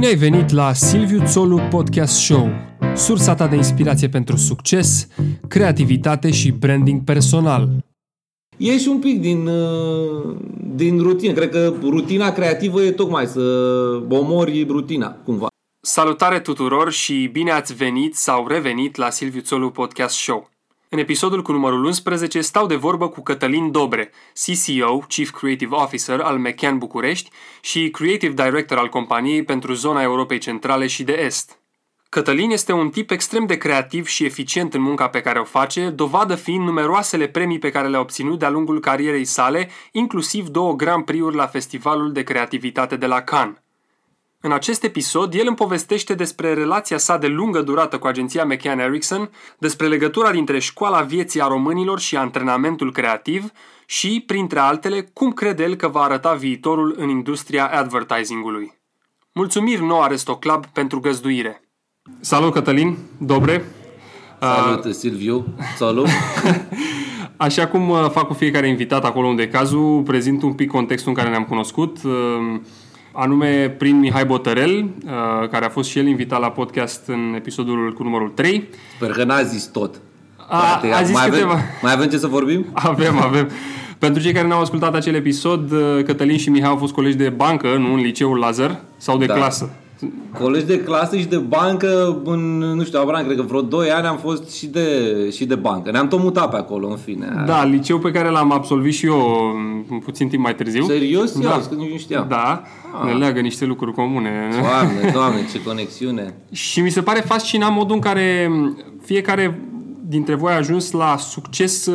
[0.00, 2.48] Bine ai venit la Silviu Țolu Podcast Show,
[2.94, 5.08] sursa ta de inspirație pentru succes,
[5.48, 7.68] creativitate și branding personal.
[8.56, 10.36] Ieși un pic din, uh,
[10.74, 11.32] din rutină.
[11.32, 13.40] Cred că rutina creativă e tocmai să
[14.08, 15.48] omori rutina, cumva.
[15.80, 20.50] Salutare tuturor și bine ați venit sau revenit la Silviu Țolu Podcast Show.
[20.92, 24.10] În episodul cu numărul 11 stau de vorbă cu Cătălin Dobre,
[24.44, 30.38] CCO, Chief Creative Officer al McCann București și Creative Director al companiei pentru zona Europei
[30.38, 31.58] Centrale și de Est.
[32.08, 35.88] Cătălin este un tip extrem de creativ și eficient în munca pe care o face,
[35.88, 41.04] dovadă fiind numeroasele premii pe care le-a obținut de-a lungul carierei sale, inclusiv două Grand
[41.04, 43.56] Prix-uri la Festivalul de Creativitate de la Cannes.
[44.42, 48.80] În acest episod, el îmi povestește despre relația sa de lungă durată cu agenția McCann
[48.80, 53.50] Erickson, despre legătura dintre școala vieții a românilor și antrenamentul creativ
[53.86, 58.72] și, printre altele, cum crede el că va arăta viitorul în industria advertisingului.
[59.32, 61.62] Mulțumiri nou Aristoclub pentru găzduire!
[62.20, 62.96] Salut, Cătălin!
[63.18, 63.64] Dobre!
[64.38, 65.46] Salut, uh, Silviu!
[65.76, 66.06] Salut!
[67.36, 71.08] Așa cum uh, fac cu fiecare invitat acolo unde e cazul, prezint un pic contextul
[71.10, 72.02] în care ne-am cunoscut.
[72.02, 72.60] Uh,
[73.12, 77.92] anume prin Mihai Botărel, uh, care a fost și el invitat la podcast în episodul
[77.92, 78.68] cu numărul 3.
[78.96, 80.00] Sper că n-a zis tot.
[80.36, 81.52] A, a zis mai, câteva...
[81.52, 82.66] avem, mai avem ce să vorbim?
[82.72, 83.48] Avem, avem.
[83.98, 87.28] Pentru cei care n-au ascultat acel episod, uh, Cătălin și Mihai au fost colegi de
[87.28, 89.34] bancă, nu în liceul Lazar, sau de da.
[89.34, 89.70] clasă.
[90.38, 94.06] Colegi de clasă și de bancă, în, nu știu, Abraham, cred că vreo 2 ani
[94.06, 94.88] am fost și de,
[95.32, 95.90] și de bancă.
[95.90, 97.42] Ne-am tot mutat pe acolo, în fine.
[97.46, 99.52] Da, liceu pe care l-am absolvit și eu
[100.04, 100.84] puțin timp mai târziu.
[100.84, 101.38] Serios?
[101.38, 101.60] Da.
[101.68, 102.26] că nici nu știam.
[102.28, 102.62] Da,
[103.00, 103.06] ah.
[103.06, 104.48] ne leagă niște lucruri comune.
[104.50, 106.34] Doamne, doamne, ce conexiune.
[106.52, 108.50] și mi se pare fascinant modul în care
[109.02, 109.60] fiecare
[110.08, 111.86] dintre voi a ajuns la succes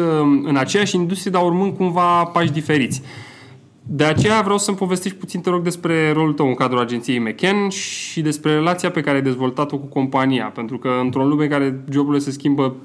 [0.43, 3.01] în aceeași industrie, dar urmând cumva pași diferiți.
[3.87, 7.69] De aceea vreau să-mi povestești puțin, te rog, despre rolul tău în cadrul agenției McKen
[7.69, 10.45] și despre relația pe care ai dezvoltat-o cu compania.
[10.45, 12.75] Pentru că într-o lume în care joburile se schimbă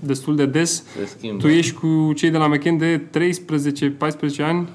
[0.00, 0.84] destul de des,
[1.38, 4.68] tu ești cu cei de la McKen de 13-14 ani?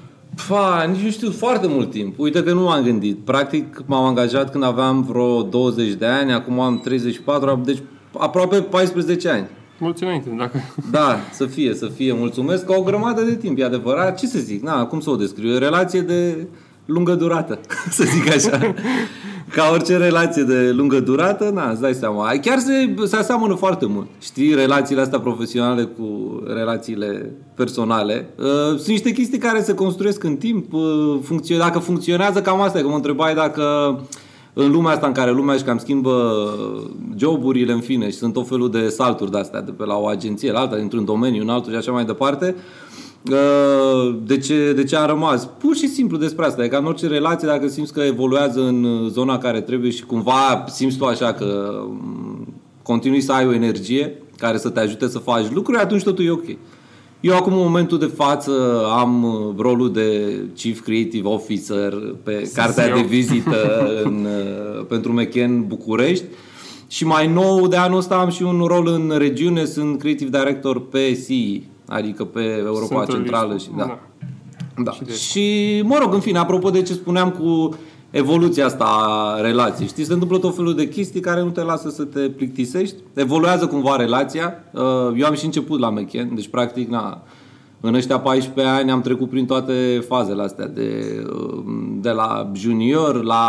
[0.48, 2.18] Pa, nici nu știu foarte mult timp.
[2.18, 3.18] Uite că nu m-am gândit.
[3.18, 7.78] Practic m-am angajat când aveam vreo 20 de ani, acum am 34, deci
[8.18, 9.46] aproape 14 ani.
[9.82, 10.60] Mulți înainte, dacă...
[10.90, 12.12] Da, să fie, să fie.
[12.12, 14.18] Mulțumesc ca o grămadă de timp, e adevărat.
[14.18, 14.62] Ce să zic?
[14.62, 15.54] Na, cum să o descriu?
[15.54, 16.46] O relație de
[16.86, 17.60] lungă durată,
[17.96, 18.74] să zic așa.
[19.54, 22.32] Ca orice relație de lungă durată, na, îți dai seama.
[22.42, 24.06] Chiar se, se aseamănă foarte mult.
[24.20, 28.28] Știi, relațiile astea profesionale cu relațiile personale.
[28.38, 30.72] Uh, sunt niște chestii care se construiesc în timp.
[30.72, 32.82] Uh, funcțio- dacă funcționează, cam asta e.
[32.82, 33.62] Că mă întrebai dacă
[34.54, 36.44] în lumea asta în care lumea și cam schimbă
[37.16, 40.52] joburile, în fine, și sunt tot felul de salturi de-astea, de pe la o agenție
[40.52, 42.54] la alta, dintr-un domeniu în altul și așa mai departe,
[43.30, 45.48] uh, de ce, de ce a rămas?
[45.58, 46.64] Pur și simplu despre asta.
[46.64, 50.64] E ca în orice relație, dacă simți că evoluează în zona care trebuie și cumva
[50.68, 55.18] simți tu așa că mm, continui să ai o energie care să te ajute să
[55.18, 56.44] faci lucruri, atunci totul e ok.
[57.22, 58.52] Eu acum, în momentul de față,
[58.98, 63.56] am uh, rolul de Chief Creative Officer pe cartea de vizită
[64.04, 66.24] în, uh, pentru McKen București.
[66.86, 70.88] Și mai nou, de anul ăsta am și un rol în regiune, sunt Creative Director
[70.88, 73.14] pe CI, adică pe Europa Centrală.
[73.14, 73.58] Centrală.
[73.58, 73.84] Și, da.
[73.84, 74.82] Da.
[74.82, 74.90] da.
[74.90, 77.76] Și, și, mă rog, în fine, apropo de ce spuneam cu
[78.12, 79.88] evoluția asta a relației.
[79.88, 82.94] Știi, se întâmplă tot felul de chestii care nu te lasă să te plictisești.
[83.14, 84.54] Evoluează cumva relația.
[84.70, 84.82] Uh,
[85.16, 87.22] eu am și început la Mechen, deci practic, na,
[87.80, 91.62] în ăștia 14 ani am trecut prin toate fazele astea, de, uh,
[92.00, 93.44] de la junior, la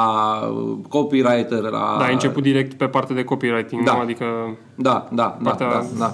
[0.90, 1.96] copywriter, la...
[2.00, 3.94] Da, ai început direct pe partea de copywriting, da.
[3.94, 4.00] nu?
[4.00, 4.26] Adică...
[4.76, 5.86] Da, da, da, da, da.
[5.98, 6.14] Da,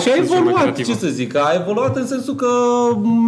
[0.00, 2.46] și a evoluat, ce să zic, a evoluat în sensul că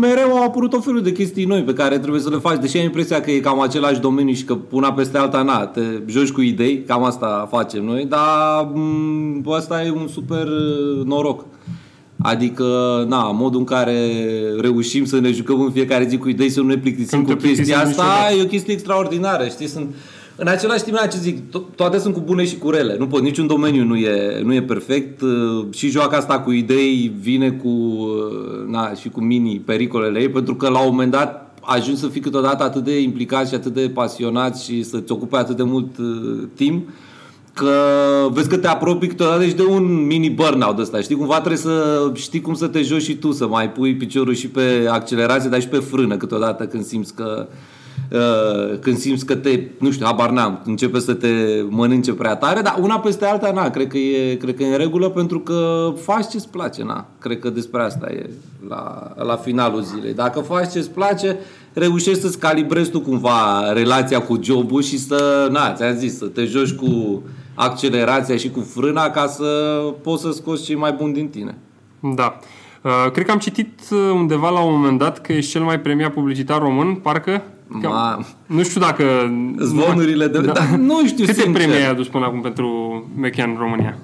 [0.00, 2.76] mereu au apărut o felul de chestii noi pe care trebuie să le faci, deși
[2.76, 6.30] ai impresia că e cam același domeniu și că una peste alta, na, te joci
[6.30, 11.44] cu idei, cam asta facem noi, dar m- ăsta e un super uh, noroc.
[12.22, 12.64] Adică,
[13.08, 14.10] na, modul în care
[14.60, 17.78] reușim să ne jucăm în fiecare zi cu idei, să nu ne plictisim cu chestia
[17.78, 18.04] asta,
[18.38, 19.66] e o chestie extraordinară, știi?
[19.68, 19.94] Sunt,
[20.40, 22.96] în același timp, ce zic, to- toate sunt cu bune și cu rele.
[22.98, 25.20] Nu pot, niciun domeniu nu e, nu e perfect.
[25.20, 30.28] Uh, și joaca asta cu idei vine cu, uh, na, și cu mini pericolele ei,
[30.28, 33.74] pentru că la un moment dat ajungi să fii câteodată atât de implicat și atât
[33.74, 36.88] de pasionat și să-ți ocupe atât de mult uh, timp
[37.52, 37.72] că
[38.30, 41.16] vezi că te apropii câteodată și de un mini burnout ăsta, știi?
[41.16, 44.48] Cumva trebuie să știi cum să te joci și tu, să mai pui piciorul și
[44.48, 47.54] pe accelerație, dar și pe frână câteodată când simți că uh,
[48.80, 51.28] când simți că te, nu știu, habar n-am, începe să te
[51.68, 54.76] mănânce prea tare, dar una peste alta, na, cred că e, cred că e în
[54.76, 57.06] regulă pentru că faci ce-ți place, na.
[57.18, 58.30] Cred că despre asta e
[58.68, 60.14] la, la finalul zilei.
[60.14, 61.38] Dacă faci ce-ți place,
[61.72, 66.44] reușești să-ți calibrezi tu cumva relația cu jobul și să, na, ți-am zis, să te
[66.44, 67.22] joci cu
[67.54, 69.44] accelerația și cu frâna ca să
[70.02, 71.58] poți să scoți cei mai buni din tine.
[72.14, 72.38] Da.
[72.82, 75.80] Uh, cred că am citit uh, undeva la un moment dat că ești cel mai
[75.80, 77.42] premiat publicitar român, parcă.
[77.80, 79.04] Că, Ma, nu știu dacă...
[79.58, 80.40] zvonurile de...
[80.40, 80.52] Da.
[80.60, 81.52] Da, nu știu, Câte sincer.
[81.52, 82.68] premii ai adus până acum pentru
[83.16, 83.98] Mechean România?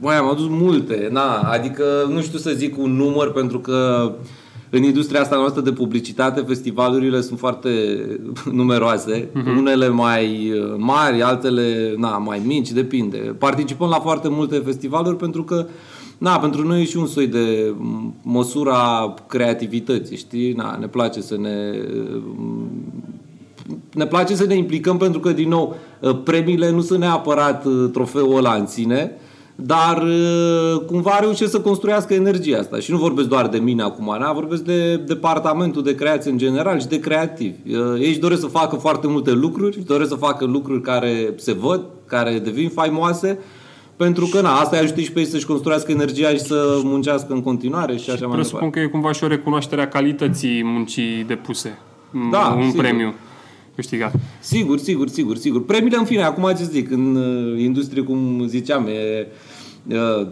[0.00, 4.12] Băi, am adus multe, na, adică nu știu să zic un număr pentru că
[4.70, 7.70] în industria asta noastră de publicitate, festivalurile sunt foarte
[8.60, 9.56] numeroase, uh-huh.
[9.58, 13.16] unele mai uh, mari, altele na, mai mici, depinde.
[13.16, 15.66] Participăm la foarte multe festivaluri pentru că
[16.18, 20.52] Na, pentru noi e și un soi de m, măsura creativității, știi?
[20.52, 21.72] Na, ne place să ne
[23.94, 25.76] ne place să ne implicăm pentru că, din nou,
[26.24, 29.12] premiile nu sunt neapărat uh, trofeul ăla în sine,
[29.54, 32.78] dar uh, cumva reușesc să construiască energia asta.
[32.78, 34.32] Și nu vorbesc doar de mine acum, na?
[34.32, 37.76] vorbesc de departamentul de creație în general și de creativi.
[37.76, 41.34] Uh, Ei își doresc să facă foarte multe lucruri, își doresc să facă lucruri care
[41.36, 43.38] se văd, care devin faimoase,
[43.96, 47.32] pentru că, na, asta îi ajută și pe ei să-și construiască energia și să muncească
[47.32, 48.78] în continuare și așa mai Presupun departe.
[48.78, 51.78] că e cumva și o recunoaștere a calității muncii depuse.
[52.30, 52.82] Da, un sigur.
[52.82, 53.14] premiu
[53.74, 54.12] câștigat.
[54.40, 55.64] Sigur, sigur, sigur, sigur.
[55.64, 59.26] Premiile, în fine, acum ce zic, în uh, industrie, cum ziceam, e,
[59.88, 60.26] uh,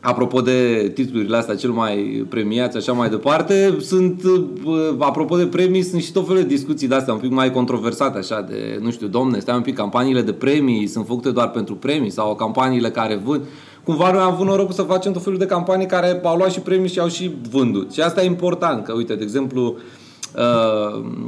[0.00, 4.22] apropo de titlurile astea cel mai premiați, așa mai departe, sunt,
[4.64, 7.52] uh, apropo de premii, sunt și tot felul de discuții de astea un pic mai
[7.52, 11.50] controversate, așa, de, nu știu, domne, stai un pic, campaniile de premii sunt făcute doar
[11.50, 13.42] pentru premii sau campaniile care vând.
[13.84, 16.60] Cumva noi am avut norocul să facem tot felul de campanii care au luat și
[16.60, 17.92] premii și au și vândut.
[17.92, 19.99] Și asta e important, că uite, de exemplu, Uh,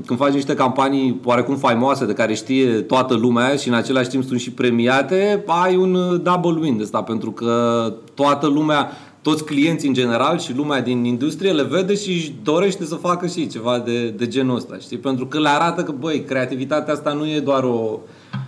[0.07, 4.25] când faci niște campanii oarecum faimoase de care știe toată lumea și în același timp
[4.25, 7.85] sunt și premiate, ai un uh, double win de asta, pentru că
[8.15, 8.91] toată lumea,
[9.23, 13.27] toți clienții în general și lumea din industrie le vede și își dorește să facă
[13.27, 14.99] și ceva de, de genul ăsta, știi?
[14.99, 18.01] Pentru că le arată că, băi, creativitatea asta nu e doar o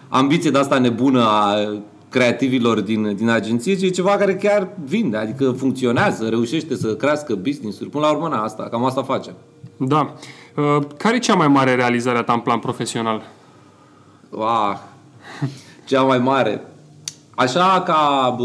[0.08, 1.54] ambiție de asta nebună a
[2.08, 7.34] creativilor din, din agenție, ci e ceva care chiar vinde, adică funcționează, reușește să crească
[7.34, 7.90] business-uri.
[7.90, 9.34] Până la urmă, na, asta, cam asta face.
[9.76, 10.14] Da.
[10.56, 13.22] Uh, Care e cea mai mare realizare a ta în plan profesional?
[14.38, 14.78] Ah,
[15.88, 16.66] cea mai mare.
[17.34, 18.44] Așa ca, bă,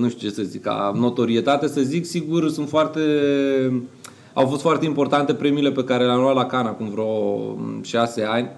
[0.00, 3.00] nu știu ce să zic, ca notorietate să zic, sigur, sunt foarte...
[4.32, 8.24] Au fost foarte importante premiile pe care le-am luat la Cana acum vreo m, șase
[8.24, 8.48] ani.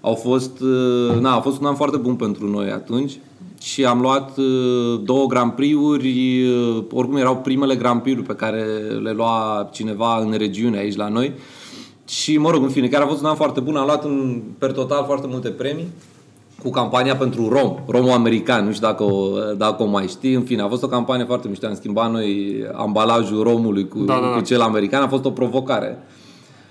[0.00, 3.18] Au fost, uh, na, a fost un an foarte bun pentru noi atunci
[3.62, 8.62] și am luat uh, două Grand Prix-uri, uh, oricum erau primele Grand Prix-uri pe care
[9.02, 11.32] le lua cineva în regiune aici la noi.
[12.08, 13.76] Și, mă rog, în fine, chiar a fost un an foarte bun.
[13.76, 15.86] Am luat în, per total foarte multe premii
[16.62, 20.34] cu campania pentru rom, romul american, nu știu dacă o, dacă o mai știi.
[20.34, 21.66] În fine, a fost o campanie foarte mișto.
[21.66, 24.26] Am schimbat noi ambalajul romului cu, Da, da, da.
[24.26, 25.02] cu cel american.
[25.02, 25.98] A fost o provocare.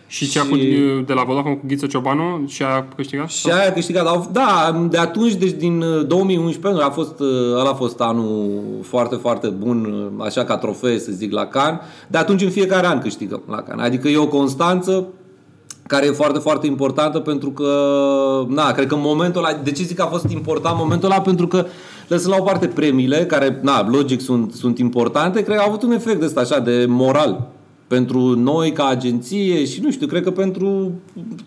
[0.08, 0.56] Și cea Și- cu,
[1.06, 3.30] de la Vodafone cu Ghiță Ciobanu și a câștigat?
[3.30, 4.06] Și aia a câștigat.
[4.06, 7.28] Au- Da, de atunci, deci din uh, 2011, a fost, uh,
[7.60, 9.86] ăla a fost anul foarte, foarte bun,
[10.20, 11.82] uh, așa ca trofee, să zic, la Can.
[12.08, 13.80] De atunci în fiecare an câștigăm la Can.
[13.80, 15.08] Adică e o constanță
[15.88, 17.72] care e foarte, foarte importantă pentru că,
[18.48, 21.22] na, cred că în momentul ăla, de ce zic că a fost important momentul ăla?
[21.22, 21.66] Pentru că
[22.08, 25.84] lăsând la o parte premiile, care, na, logic sunt, sunt importante, cred că au avut
[25.84, 27.48] un efect ăsta așa de moral
[27.88, 30.92] pentru noi ca agenție și nu știu, cred că pentru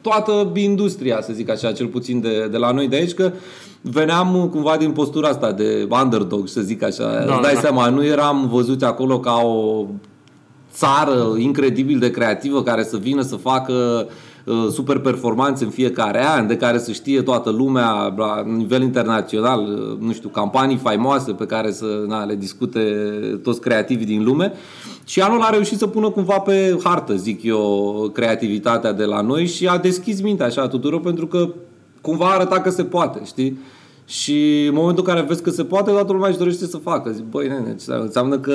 [0.01, 3.33] toată industria, să zic așa, cel puțin de, de la noi de aici, că
[3.81, 7.25] veneam cumva din postura asta de underdog, să zic așa.
[7.27, 7.61] Da, Îți dai da.
[7.61, 9.85] seama, nu eram văzuți acolo ca o
[10.73, 14.13] țară incredibil de creativă care să vină să facă uh,
[14.71, 20.07] super performanțe în fiecare an, de care să știe toată lumea la nivel internațional, uh,
[20.07, 22.81] nu știu, campanii faimoase pe care să na, le discute
[23.43, 24.53] toți creativii din lume.
[25.05, 29.47] Și anul a reușit să pună cumva pe hartă, zic eu, creativitatea de la noi
[29.47, 31.49] și a deschis mintea așa tuturor pentru că
[32.01, 33.59] cumva arăta că se poate, știi?
[34.09, 37.11] Și în momentul în care vezi că se poate, toată lumea își dorește să facă.
[37.11, 38.55] Zic, băi, nene, ce înseamnă că,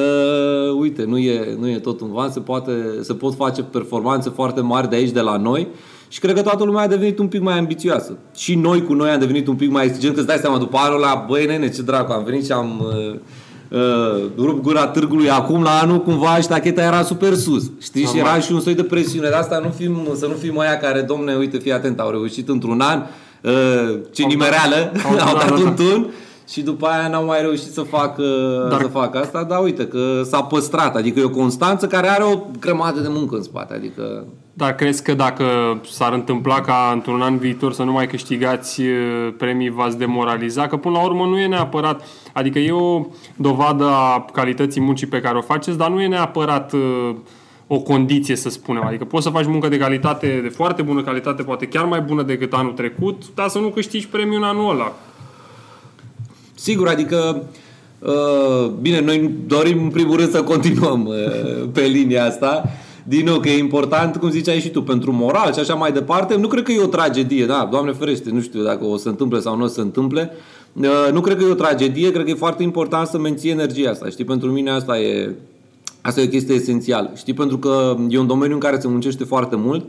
[0.80, 4.62] uite, nu e, nu e tot un van, se, poate, se pot face performanțe foarte
[4.62, 5.68] mari de aici, de la noi.
[6.08, 8.18] Și cred că toată lumea a devenit un pic mai ambițioasă.
[8.36, 10.78] Și noi cu noi am devenit un pic mai exigent, că îți dai seama, după
[10.78, 13.20] anul ăla, băi, nene, ce dracu, am venit și am uh,
[13.80, 17.72] uh, rupt gura târgului acum la anul, cumva ștacheta era super sus.
[17.82, 18.06] Știi?
[18.06, 19.30] Și era și un soi de presiune.
[19.30, 22.50] De asta nu fim, să nu fim aia care, domne, uite, fii atent, au reușit
[22.50, 23.04] într-un an,
[23.44, 25.84] uh, ce Au dat- nimereală, au dat- au dat da, un da.
[25.84, 26.08] tun
[26.50, 28.24] și după aia n-au mai reușit să facă,
[28.70, 28.82] dar...
[28.82, 32.40] să facă asta, dar uite că s-a păstrat, adică e o constanță care are o
[32.60, 34.26] grămadă de muncă în spate, adică...
[34.54, 35.44] Dar crezi că dacă
[35.92, 38.82] s-ar întâmpla ca într-un an viitor să nu mai câștigați
[39.38, 40.68] premii, v-ați demoraliza?
[40.68, 42.02] Că până la urmă nu e neapărat,
[42.34, 46.74] adică e o dovadă a calității muncii pe care o faceți, dar nu e neapărat
[47.74, 48.84] o condiție, să spunem.
[48.86, 52.24] Adică poți să faci muncă de calitate, de foarte bună calitate, poate chiar mai bună
[52.24, 54.94] decât anul trecut, dar să nu câștigi premiul în anul ăla.
[56.56, 57.44] Sigur, adică
[58.00, 62.64] uh, bine, noi dorim în primul rând să continuăm uh, pe linia asta.
[63.04, 66.36] Din nou, că e important, cum ziceai și tu, pentru moral și așa mai departe.
[66.36, 69.40] Nu cred că e o tragedie, da, Doamne ferește, nu știu dacă o să întâmple
[69.40, 70.32] sau nu o să întâmple.
[70.74, 73.90] Uh, nu cred că e o tragedie, cred că e foarte important să menții energia
[73.90, 74.10] asta.
[74.10, 75.36] Știi, pentru mine asta e,
[76.04, 77.12] asta e o chestie esențială.
[77.16, 79.86] Știi, pentru că e un domeniu în care se muncește foarte mult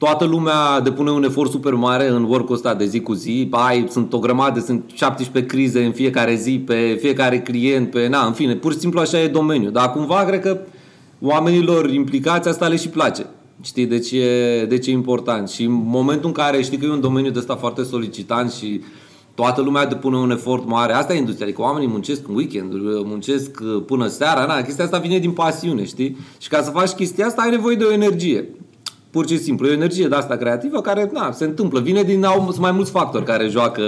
[0.00, 3.48] toată lumea depune un efort super mare în work ăsta de zi cu zi.
[3.50, 8.08] Ai, sunt o grămadă, sunt 17 crize în fiecare zi, pe fiecare client, pe...
[8.08, 9.72] Na, în fine, pur și simplu așa e domeniul.
[9.72, 10.58] Dar cumva cred că
[11.20, 13.26] oamenilor implicați asta le și place.
[13.62, 15.48] Știi, deci e, deci e important.
[15.48, 18.80] Și în momentul în care știi că e un domeniu de ăsta foarte solicitant și
[19.34, 22.72] toată lumea depune un efort mare, asta e industria, adică oamenii muncesc în weekend,
[23.04, 26.16] muncesc până seara, na, chestia asta vine din pasiune, știi?
[26.38, 28.48] Și ca să faci chestia asta ai nevoie de o energie.
[29.10, 31.80] Pur și simplu, e o energie de asta creativă care na, se întâmplă.
[31.80, 33.82] Vine din, au, sunt mai mulți factori care joacă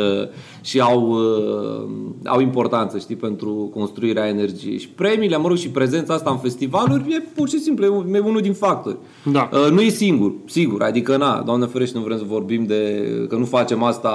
[0.60, 1.88] și au, uh,
[2.24, 4.78] au importanță, știi, pentru construirea energiei.
[4.78, 8.40] Și premiile, mă rog, și prezența asta în festivaluri e pur și simplu, e unul
[8.40, 8.96] din factori.
[9.32, 9.48] Da.
[9.52, 10.82] Uh, nu e singur, sigur.
[10.82, 14.10] Adică, na, doamne ferește, nu vrem să vorbim de că nu facem asta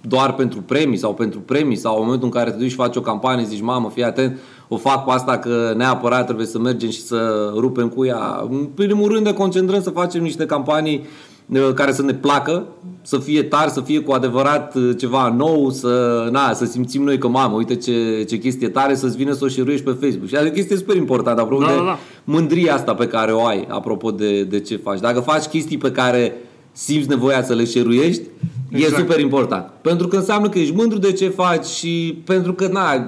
[0.00, 2.96] doar pentru premii sau pentru premii sau în momentul în care te duci și faci
[2.96, 4.38] o campanie, zici, mamă, fii atent,
[4.68, 8.46] o fac pe asta că neapărat trebuie să mergem și să rupem cu ea.
[8.50, 11.06] În primul rând ne concentrăm să facem niște campanii
[11.48, 12.66] uh, care să ne placă,
[13.02, 17.18] să fie tari, să fie cu adevărat uh, ceva nou, să, na, să simțim noi
[17.18, 20.28] că, mamă, uite ce, ce chestie tare, să-ți vină să o share pe Facebook.
[20.28, 21.98] Și adică este super important, apropo da, de da, da.
[22.24, 25.00] mândria asta pe care o ai, apropo de, de ce faci.
[25.00, 26.36] Dacă faci chestii pe care
[26.72, 28.22] simți nevoia să le șeruiești,
[28.70, 28.92] exact.
[28.92, 29.70] e super important.
[29.80, 33.06] Pentru că înseamnă că ești mândru de ce faci și pentru că, na,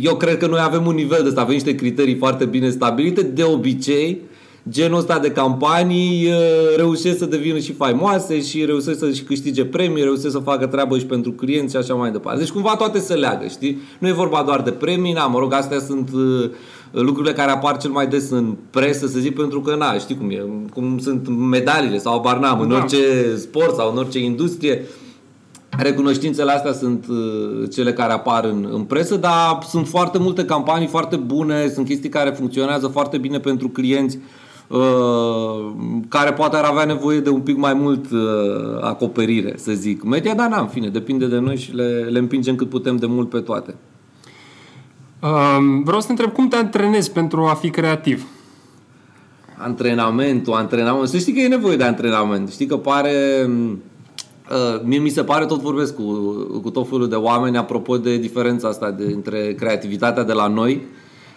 [0.00, 3.22] eu cred că noi avem un nivel de ăsta, avem niște criterii foarte bine stabilite.
[3.22, 4.20] De obicei,
[4.70, 10.02] genul ăsta de campanii uh, reușesc să devină și faimoase și reușesc să-și câștige premii,
[10.02, 12.38] reușesc să facă treabă și pentru clienți și așa mai departe.
[12.38, 13.78] Deci cumva toate se leagă, știi?
[13.98, 16.50] Nu e vorba doar de premii, na, mă rog, astea sunt uh,
[16.90, 20.30] lucrurile care apar cel mai des în presă, să zic, pentru că, na, știi cum
[20.30, 22.74] e, cum sunt medaliile sau barnam în da.
[22.74, 22.96] orice
[23.36, 24.82] sport sau în orice industrie
[25.78, 30.86] Recunoștințele astea sunt uh, cele care apar în, în presă, dar sunt foarte multe campanii
[30.86, 34.18] foarte bune, sunt chestii care funcționează foarte bine pentru clienți
[34.68, 35.72] uh,
[36.08, 38.20] care poate ar avea nevoie de un pic mai mult uh,
[38.80, 40.02] acoperire, să zic.
[40.02, 43.28] Media, dar n-am, fine, depinde de noi și le, le împingem cât putem de mult
[43.28, 43.74] pe toate.
[45.20, 48.26] Um, vreau să te întreb cum te antrenezi pentru a fi creativ?
[49.58, 51.08] Antrenamentul, antrenament.
[51.08, 52.50] Să știi că e nevoie de antrenament.
[52.50, 53.78] Știi că pare Uh,
[54.84, 56.02] mie mi se pare, tot vorbesc cu,
[56.62, 60.86] cu tot felul de oameni apropo de diferența asta de, între creativitatea de la noi,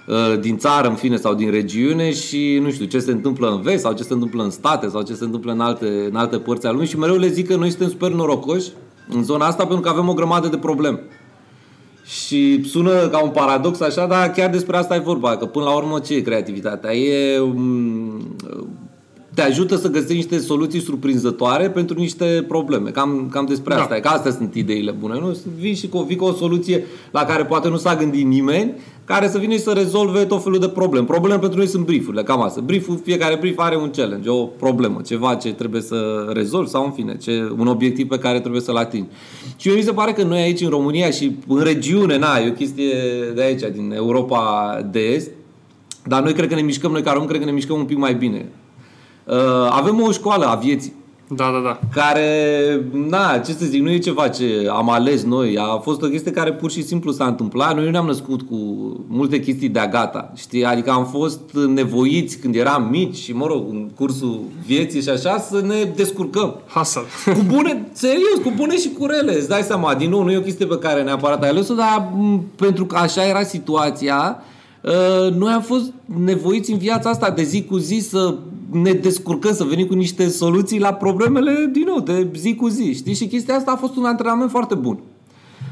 [0.07, 3.62] uh, din țară, în fine, sau din regiune și, nu știu, ce se întâmplă în
[3.62, 6.38] vest sau ce se întâmplă în state sau ce se întâmplă în alte, în alte
[6.38, 8.69] părți ale lumii și mereu le zic că noi suntem super norocoși
[9.10, 11.00] în zona asta pentru că avem o grămadă de probleme.
[12.03, 15.75] Și sună ca un paradox așa, dar chiar despre asta e vorba, că până la
[15.75, 16.93] urmă ce e creativitatea?
[16.95, 18.36] E um,
[19.36, 22.89] te ajută să găsești niște soluții surprinzătoare pentru niște probleme.
[22.89, 23.82] Cam, cam despre da.
[23.82, 25.20] asta e, că astea sunt ideile bune.
[25.20, 25.38] Nu?
[25.60, 28.74] Vii și cu, vii cu o soluție la care poate nu s-a gândit nimeni,
[29.06, 31.06] care să vină și să rezolve tot felul de probleme.
[31.06, 32.62] Probleme pentru noi sunt briefurile, cam asta.
[32.62, 36.92] Brieful, fiecare brief are un challenge, o problemă, ceva ce trebuie să rezolvi sau în
[36.92, 39.10] fine, ce, un obiectiv pe care trebuie să-l atingi.
[39.58, 42.51] Și mi se pare că noi aici în România și în regiune, na, e o
[42.51, 42.94] chestie
[43.36, 45.30] de aici, din Europa de Est,
[46.08, 48.13] dar noi cred că ne mișcăm, noi care cred că ne mișcăm un pic mai
[48.13, 48.46] bine.
[49.25, 49.36] Uh,
[49.70, 50.94] avem o școală a vieții.
[51.27, 51.79] Da, da, da.
[52.01, 52.29] Care,
[53.10, 55.58] na, ce să zic, nu e ceva ce am ales noi.
[55.58, 57.75] A fost o chestie care pur și simplu s-a întâmplat.
[57.75, 58.55] Noi nu ne-am născut cu
[59.08, 60.32] multe chestii de-a gata.
[60.36, 60.65] Știi?
[60.65, 61.39] Adică am fost
[61.74, 66.55] nevoiți când eram mici și, mă rog, în cursul vieții și așa, să ne descurcăm.
[66.74, 67.01] Hustle.
[67.25, 69.36] Cu bune, serios, cu bune și cu rele.
[69.36, 72.13] Îți dai seama, din nou, nu e o chestie pe care neapărat ai ales-o, dar
[72.55, 74.53] pentru că așa era situația, uh,
[75.38, 78.36] noi am fost nevoiți în viața asta de zi cu zi să
[78.72, 82.94] ne descurcăm, să venim cu niște soluții la problemele, din nou, de zi cu zi.
[82.94, 83.13] Știi?
[83.13, 85.00] Și chestia asta a fost un antrenament foarte bun.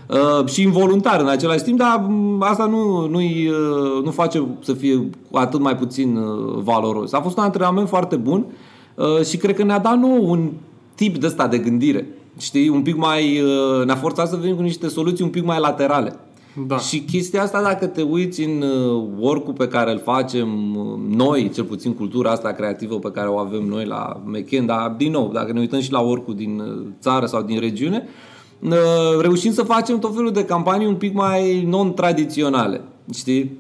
[0.10, 4.74] Uh, și involuntar în același timp, dar mm, asta nu, nu, uh, nu face să
[4.74, 7.14] fie cu atât mai puțin uh, valoros.
[7.14, 8.46] A fost un antrenament foarte bun
[8.96, 10.52] uh, și cred că ne-a dat nou un
[10.96, 12.08] tip de ăsta de gândire.
[12.38, 13.42] Știi, un pic mai...
[13.42, 16.16] Uh, ne-a forțat să venim cu niște soluții un pic mai laterale.
[16.68, 16.78] Da.
[16.78, 21.52] Și chestia asta, dacă te uiți în uh, work pe care îl facem uh, noi,
[21.54, 25.32] cel puțin cultura asta creativă pe care o avem noi la Mechend, dar din nou,
[25.34, 28.08] dacă ne uităm și la work din uh, țară sau din regiune,
[28.60, 32.82] uh, reușim să facem tot felul de campanii un pic mai non-tradiționale,
[33.14, 33.58] știi?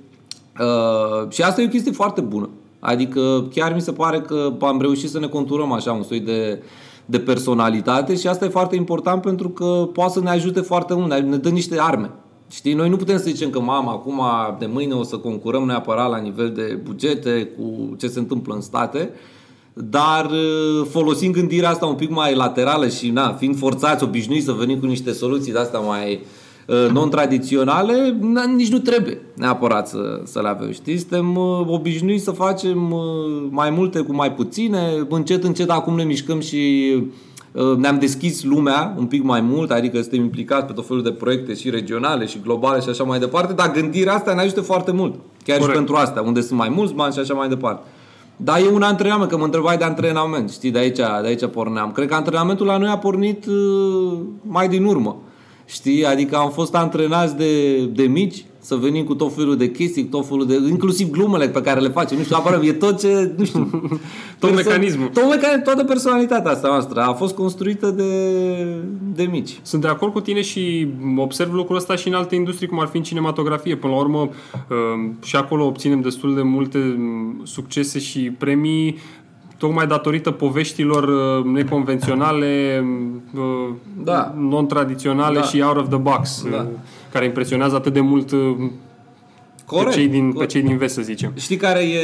[0.60, 2.50] Uh, și asta e o chestie foarte bună.
[2.80, 6.64] Adică chiar mi se pare că am reușit să ne conturăm așa un soi de,
[7.06, 11.22] de personalitate și asta e foarte important pentru că poate să ne ajute foarte mult,
[11.22, 12.12] ne dă niște arme.
[12.54, 14.22] Știi, noi nu putem să zicem că mama acum
[14.60, 18.62] de mâine o să concurăm neapărat la nivel de bugete cu ce se întâmplă în
[18.62, 19.10] state,
[19.74, 24.52] dar uh, folosind gândirea asta un pic mai laterală și na, fiind forțați, obișnuiți să
[24.52, 26.20] venim cu niște soluții de astea mai
[26.68, 30.98] uh, non-tradiționale, na, nici nu trebuie neapărat să, să le avem, știi?
[30.98, 32.94] Suntem uh, obișnuiți să facem
[33.50, 37.33] mai multe cu mai puține, încet, încet acum ne mișcăm și Uh,
[37.78, 41.54] ne-am deschis lumea un pic mai mult, adică suntem implicați pe tot felul de proiecte
[41.54, 45.14] și regionale și globale și așa mai departe, dar gândirea asta ne ajută foarte mult.
[45.46, 45.78] Chiar Corect.
[45.78, 47.84] și pentru asta, unde sunt mai mulți bani și așa mai departe.
[48.38, 51.92] Dar e un antrenament, că mă întrebai de antrenament, știi, de aici, de aici porneam.
[51.92, 55.18] Cred că antrenamentul la noi a pornit uh, mai din urmă.
[55.66, 56.06] Știi?
[56.06, 60.28] Adică am fost antrenați de, de mici să venim cu tot felul de chestii, tot
[60.28, 60.56] felul de...
[60.70, 62.18] inclusiv glumele pe care le facem.
[62.18, 63.32] Nu știu, apărăm, e tot ce...
[63.38, 63.70] Nu știu.
[64.40, 65.08] tot perso- mecanismul.
[65.08, 68.12] Tot mecanism, toată personalitatea asta noastră a fost construită de,
[69.16, 69.60] de mici.
[69.62, 72.88] Sunt de acord cu tine și observ lucrul ăsta și în alte industrii, cum ar
[72.88, 73.76] fi în cinematografie.
[73.76, 78.98] Până la urmă, uh, și acolo obținem destul de multe mm, succese și premii
[79.64, 82.84] tocmai datorită poveștilor uh, neconvenționale,
[83.36, 83.42] uh,
[84.04, 84.34] da.
[84.38, 85.44] non-tradiționale da.
[85.46, 86.58] și out of the box, da.
[86.58, 86.66] Uh,
[87.12, 88.32] care impresionează atât de mult
[89.66, 89.90] Corect.
[89.90, 91.32] Pe cei, din, pe cei din vest, să zicem.
[91.36, 92.00] Știi care e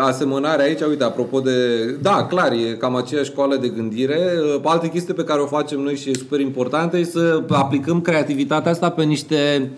[0.00, 0.80] asemănarea aici?
[0.80, 1.84] Uite, apropo de...
[2.02, 4.18] Da, clar, e cam aceeași școală de gândire.
[4.62, 8.70] Alte chestie pe care o facem noi și e super importantă e să aplicăm creativitatea
[8.70, 9.70] asta pe niște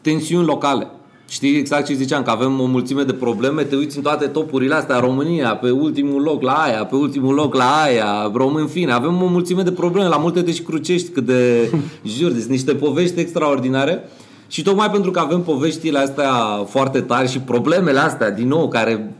[0.00, 0.90] tensiuni locale.
[1.32, 4.74] Știi exact ce ziceam, că avem o mulțime de probleme, te uiți în toate topurile
[4.74, 8.92] astea, România, pe ultimul loc la aia, pe ultimul loc la aia, român, în fine,
[8.92, 11.70] avem o mulțime de probleme, la multe te și crucești cât de
[12.16, 14.08] jur, deci niște povești extraordinare.
[14.48, 16.32] Și tocmai pentru că avem poveștile astea
[16.68, 19.14] foarte tari și problemele astea, din nou, care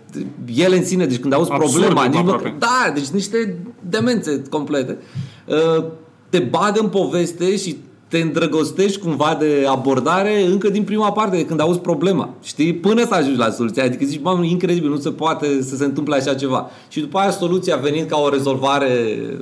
[0.55, 4.99] ele în sine, deci când auzi Absurd, problema, nici, da, deci niște demențe complete,
[5.47, 5.85] uh,
[6.29, 7.77] te bagă în poveste și
[8.13, 12.35] te îndrăgostești cumva de abordare încă din prima parte, de când auzi problema.
[12.43, 12.75] Știi?
[12.75, 13.83] Până să ajungi la soluție.
[13.83, 16.71] Adică zici, mamă, incredibil, nu se poate să se întâmple așa ceva.
[16.89, 18.89] Și după aia soluția venind ca o rezolvare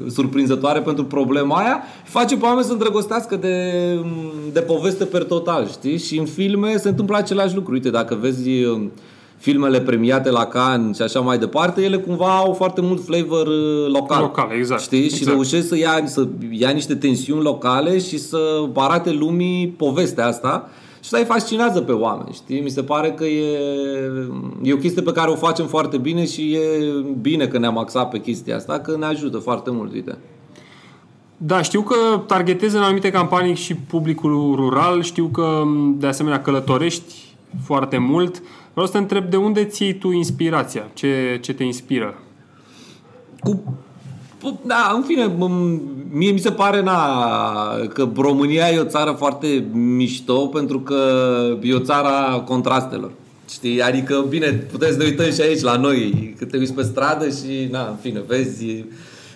[0.08, 3.72] surprinzătoare pentru problema aia, face pe oameni să îndrăgostească de,
[4.52, 5.98] de poveste per total, știi?
[5.98, 7.72] Și în filme se întâmplă același lucru.
[7.72, 8.50] Uite, dacă vezi
[9.40, 13.92] filmele premiate la Cannes și așa mai departe, ele cumva au foarte mult flavor uh,
[13.92, 14.20] local.
[14.20, 14.80] Local, exact.
[14.80, 15.02] Știi?
[15.04, 15.22] Exact.
[15.22, 18.38] Și reușesc să ia, să ia niște tensiuni locale și să
[18.74, 20.68] arate lumii povestea asta.
[20.92, 22.60] Și asta îi fascinează pe oameni, știi?
[22.60, 23.58] Mi se pare că e,
[24.62, 26.60] e o chestie pe care o facem foarte bine și e
[27.20, 30.18] bine că ne-am axat pe chestia asta, că ne ajută foarte mult, uite.
[31.36, 35.62] Da, știu că targetezi în anumite campanii și publicul rural, știu că
[35.96, 37.14] de asemenea călătorești
[37.64, 38.42] foarte mult.
[38.72, 40.88] Vreau să te întreb de unde ții tu inspirația?
[40.94, 42.14] Ce, ce te inspiră?
[43.40, 43.62] Cu
[44.66, 45.32] da, în fine,
[46.10, 46.98] mie mi se pare na,
[47.92, 51.02] că România e o țară foarte mișto pentru că
[51.62, 53.10] e o țară a contrastelor.
[53.50, 53.82] Știi?
[53.82, 57.28] Adică, bine, puteți să ne uităm și aici la noi, că te uiți pe stradă
[57.28, 58.84] și, na, în fine, vezi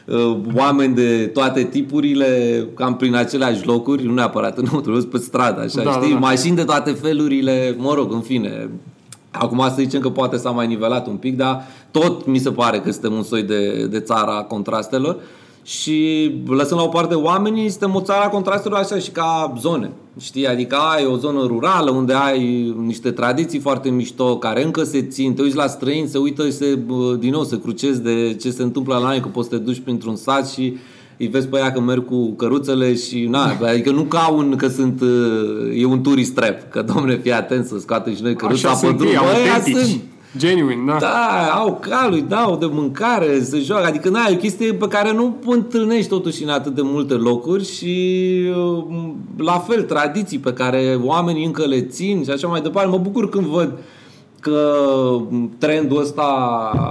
[0.05, 5.83] uh, oameni de toate tipurile, cam prin aceleași locuri, nu neapărat înăuntru, pe stradă, așa,
[5.83, 6.09] da, știi?
[6.09, 6.27] Da, da.
[6.27, 8.71] Mașini de toate felurile, mă rog, în fine,
[9.39, 12.81] Acum să zicem că poate s-a mai nivelat un pic, dar tot mi se pare
[12.81, 15.17] că suntem un soi de, de țara contrastelor
[15.63, 19.91] și lăsând la o parte oamenii, suntem o țară a contrastelor așa și ca zone.
[20.21, 20.47] Știi?
[20.47, 25.35] Adică ai o zonă rurală unde ai niște tradiții foarte mișto care încă se țin,
[25.35, 26.79] te uiți la străini, se uită și se,
[27.19, 29.81] din nou se crucezi de ce se întâmplă la noi, că poți să te duci
[29.81, 30.77] printr-un sat și
[31.19, 34.69] îi vezi pe ea că merg cu căruțele și na, adică nu ca un că
[34.69, 35.03] sunt
[35.75, 38.93] e un turist trap, că domne fii atent să scoate și noi căruța Așa pe
[38.93, 39.11] drum.
[39.11, 40.01] Bă, sunt
[40.39, 40.97] Genuine, da.
[41.01, 43.87] Da, au calul, dau de mâncare, se joacă.
[43.87, 47.65] Adică, na, e o chestie pe care nu întâlnești totuși în atât de multe locuri
[47.75, 48.31] și
[49.37, 52.91] la fel, tradiții pe care oamenii încă le țin și așa mai departe.
[52.91, 53.79] Mă bucur când văd uh,
[54.45, 54.77] că
[55.59, 56.23] trendul ăsta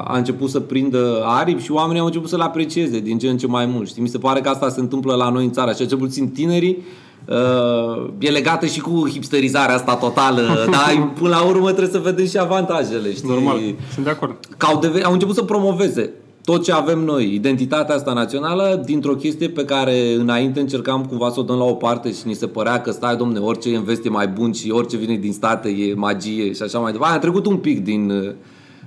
[0.08, 3.48] a început să prindă aripi și oamenii au început să-l aprecieze din ce în ce
[3.48, 3.88] mai mult.
[3.88, 4.02] Știi?
[4.02, 6.78] Mi se pare că asta se întâmplă la noi în țară, așa cel puțin tinerii
[7.26, 12.26] Uh, e legată și cu hipsterizarea asta totală, dar până la urmă trebuie să vedem
[12.26, 13.30] și avantajele, știi?
[13.30, 13.60] Normal,
[13.94, 14.36] sunt de acord.
[14.58, 16.14] Că au, deve- au început să promoveze
[16.46, 21.40] tot ce avem noi, identitatea asta națională, dintr-o chestie pe care înainte încercam cumva să
[21.40, 23.84] o dăm la o parte și ni se părea că stai, domne, orice e în
[23.84, 27.14] vest e mai bun și orice vine din state e magie și așa mai departe.
[27.14, 28.32] Am trecut un pic din uh,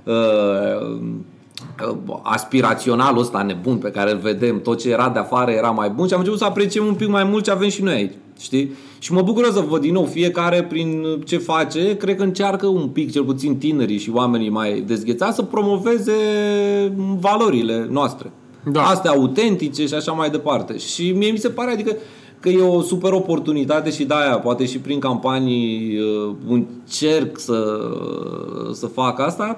[0.03, 0.99] uh,
[2.23, 6.07] aspiraționalul ăsta nebun pe care îl vedem, tot ce era de afară era mai bun
[6.07, 8.13] și am început să apreciem un pic mai mult ce avem și noi aici.
[8.39, 8.71] Știi?
[8.99, 12.87] Și mă bucur să văd din nou fiecare prin ce face, cred că încearcă un
[12.87, 16.13] pic, cel puțin tinerii și oamenii mai dezghețați, să promoveze
[17.19, 18.31] valorile noastre.
[18.71, 18.81] Da.
[18.81, 20.77] Astea autentice și așa mai departe.
[20.77, 21.95] Și mie mi se pare, adică,
[22.39, 27.79] că e o super oportunitate și de-aia, poate și prin campanii uh, încerc să,
[28.73, 29.57] să fac asta,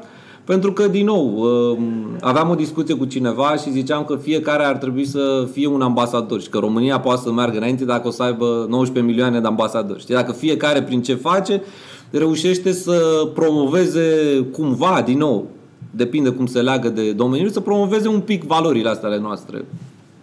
[0.50, 4.78] pentru că, din nou, um, aveam o discuție cu cineva și ziceam că fiecare ar
[4.78, 8.24] trebui să fie un ambasador și că România poate să meargă înainte dacă o să
[8.24, 10.00] aibă 19 milioane de ambasadori.
[10.00, 10.14] Știi?
[10.16, 11.62] Dacă fiecare prin ce face
[12.12, 14.06] reușește să promoveze
[14.52, 15.48] cumva, din nou,
[15.92, 19.66] depinde cum se leagă de domeniul, să promoveze un pic valorile astea ale noastre.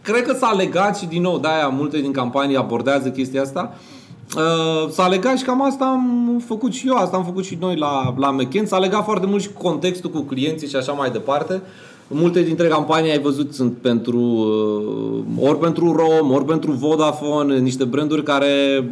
[0.03, 3.96] Cred că s-a legat și din nou, de-aia multe din campanii abordează chestia asta, uh,
[4.35, 7.77] Uh, s-a legat și cam asta am făcut și eu, asta am făcut și noi
[7.77, 8.67] la, la McKen.
[8.67, 11.63] S-a legat foarte mult și contextul cu clienții și așa mai departe.
[12.09, 17.85] Multe dintre campanii ai văzut sunt pentru uh, ori pentru Rom, ori pentru Vodafone, niște
[17.85, 18.85] branduri care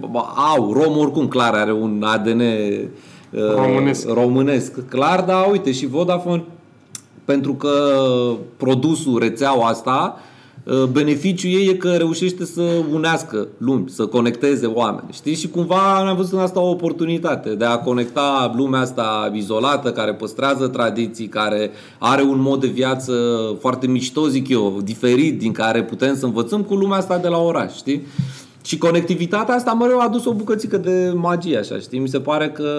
[0.57, 2.85] au, Rom oricum clar are un ADN uh,
[3.55, 4.09] românesc.
[4.09, 6.45] românesc, clar, dar uite și Vodafone
[7.25, 7.73] pentru că
[8.57, 10.34] produsul, rețeaua asta Uh,
[10.93, 15.09] beneficiul ei e că reușește să unească lumi, să conecteze oameni.
[15.13, 15.35] Știi?
[15.35, 20.15] Și cumva am văzut în asta o oportunitate de a conecta lumea asta izolată, care
[20.15, 23.15] păstrează tradiții, care are un mod de viață
[23.61, 27.39] foarte mișto, zic eu, diferit, din care putem să învățăm cu lumea asta de la
[27.39, 28.03] oraș, știi?
[28.65, 31.99] Și conectivitatea asta mereu a adus o bucățică de magie, așa, știi?
[31.99, 32.71] Mi se pare că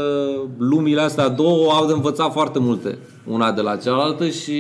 [0.58, 4.54] lumile astea două au de învățat foarte multe una de la cealaltă și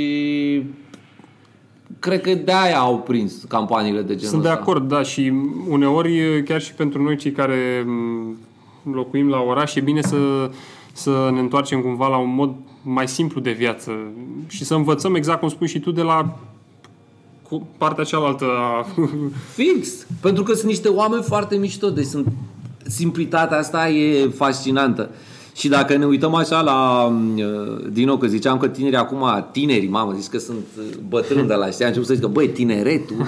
[1.99, 4.55] cred că de aia au prins campaniile de genul Sunt ăsta.
[4.55, 5.33] de acord, da, și
[5.69, 7.85] uneori, chiar și pentru noi cei care
[8.93, 10.49] locuim la oraș, e bine să,
[10.93, 13.91] să ne întoarcem cumva la un mod mai simplu de viață
[14.47, 16.37] și să învățăm, exact cum spui și tu, de la
[17.49, 18.85] cu partea cealaltă a...
[19.55, 20.05] Fix!
[20.21, 22.27] Pentru că sunt niște oameni foarte mișto, deci sunt...
[22.87, 25.09] simplitatea asta e fascinantă.
[25.55, 27.41] Și dacă ne uităm așa la, mm,
[27.91, 31.53] din nou că ziceam că tinerii acum, tinerii, mamă, zici că sunt uh, bătrâni de
[31.53, 33.15] la știa, început să zic că, băi, tineretul.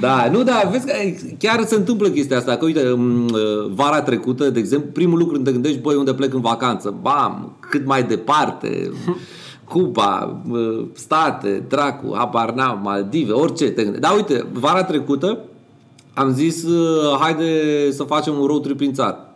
[0.00, 0.92] Da, nu, da, vezi că
[1.38, 5.34] chiar se întâmplă chestia asta, că uite, mm, uh, vara trecută, de exemplu, primul lucru
[5.34, 6.94] când te gândești, băi, unde plec în vacanță?
[7.02, 8.90] Bam, cât mai departe,
[9.70, 14.00] Cuba, uh, state, dracu, habar n-am, Maldive, orice te gândești.
[14.00, 15.38] Dar uite, vara trecută
[16.14, 16.64] am zis,
[17.20, 19.29] haide să facem un road trip prin țară.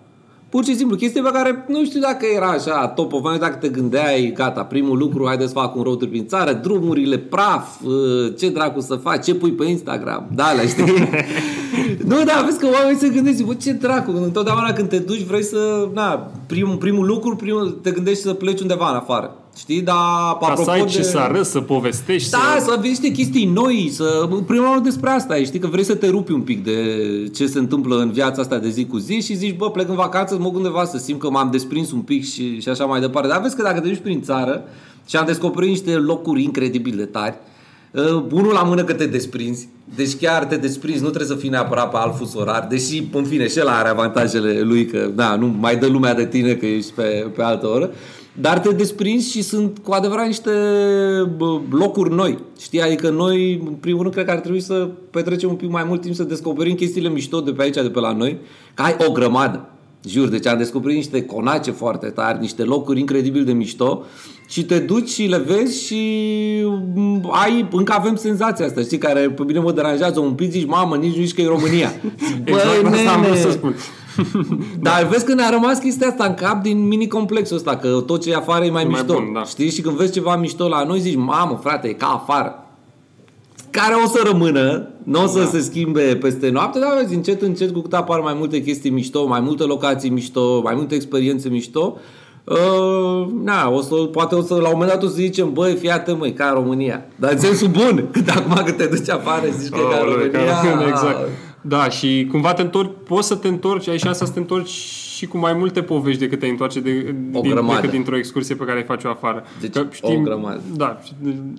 [0.54, 3.56] Pur și simplu, chestie pe care nu știu dacă era așa top of mind, dacă
[3.60, 7.80] te gândeai, gata, primul lucru, haide să fac un road trip prin țară, drumurile, praf,
[7.82, 10.84] uh, ce dracu să faci, ce pui pe Instagram, da, la știi?
[12.10, 15.42] nu, da, vezi că oamenii se gândesc, bă, ce dracu, întotdeauna când te duci vrei
[15.42, 19.43] să, na, primul, primul lucru, primul, te gândești să pleci undeva în afară.
[19.56, 19.96] Știi, dar
[20.40, 20.88] Ca să ai de...
[20.88, 22.30] ce să arăți, să povestești.
[22.30, 24.28] Da, să, să vezi niște chestii noi, să...
[24.46, 26.76] Prima oară despre asta e, știi, că vrei să te rupi un pic de
[27.34, 29.94] ce se întâmplă în viața asta de zi cu zi și zici, bă, plec în
[29.94, 33.28] vacanță, mă undeva să simt că m-am desprins un pic și, și așa mai departe.
[33.28, 34.64] Dar vezi că dacă te duci prin țară
[35.06, 37.36] și am descoperit niște locuri incredibil de tari,
[37.94, 41.48] Uh, unul la mână că te desprinzi, deci chiar te desprinzi, nu trebuie să fii
[41.48, 45.36] neapărat pe alt fus orar, deși, în fine, și el are avantajele lui, că da,
[45.36, 47.02] nu mai dă lumea de tine că ești pe,
[47.36, 47.90] pe altă oră.
[48.40, 50.50] Dar te desprinzi și sunt cu adevărat niște
[51.70, 52.38] locuri noi.
[52.60, 52.82] Știi?
[52.82, 56.00] Adică noi, în primul rând, cred că ar trebui să petrecem un pic mai mult
[56.00, 58.38] timp să descoperim chestiile mișto de pe aici, de pe la noi,
[58.74, 59.68] că ai o grămadă.
[60.08, 64.02] Jur, deci am descoperit niște conace foarte tari, niște locuri incredibil de mișto
[64.48, 66.00] și te duci și le vezi și
[67.30, 70.96] ai, încă avem senzația asta, știi, care pe mine mă deranjează un pic, zici, mamă,
[70.96, 71.92] nici nu știi că e România.
[72.44, 73.74] Băi, exact asta am vrut să spun.
[74.86, 78.30] Dar vezi că ne-a rămas chestia asta în cap din mini-complexul ăsta, că tot ce
[78.30, 79.12] e afară e mai, mai mișto.
[79.12, 79.44] Bun, da.
[79.44, 79.70] Știi?
[79.70, 82.58] Și când vezi ceva mișto la noi, zici, mamă, frate, e ca afară.
[83.70, 85.44] Care o să rămână, nu o să da.
[85.44, 89.26] se schimbe peste noapte, dar vezi, încet, încet, cu cât apar mai multe chestii mișto,
[89.26, 91.98] mai multe locații mișto, mai multe experiențe mișto,
[92.44, 95.74] Uh, na, o să, poate o să, la un moment dat o să zicem, băi,
[95.74, 97.04] fii atent, măi, ca România.
[97.16, 100.04] Dar în sensul bun, că acum când te duci afară zici că oh, e ca
[100.04, 100.28] România.
[100.30, 101.18] Ca, exact.
[101.66, 104.68] Da, și cumva te întorci, poți să te întorci, ai șansa să te întorci
[105.16, 108.64] și cu mai multe povești decât te întoarce de, o din, decât dintr-o excursie pe
[108.64, 109.44] care ai face-o afară.
[109.60, 110.60] Deci, că știm, o grămadă.
[110.76, 111.00] Da,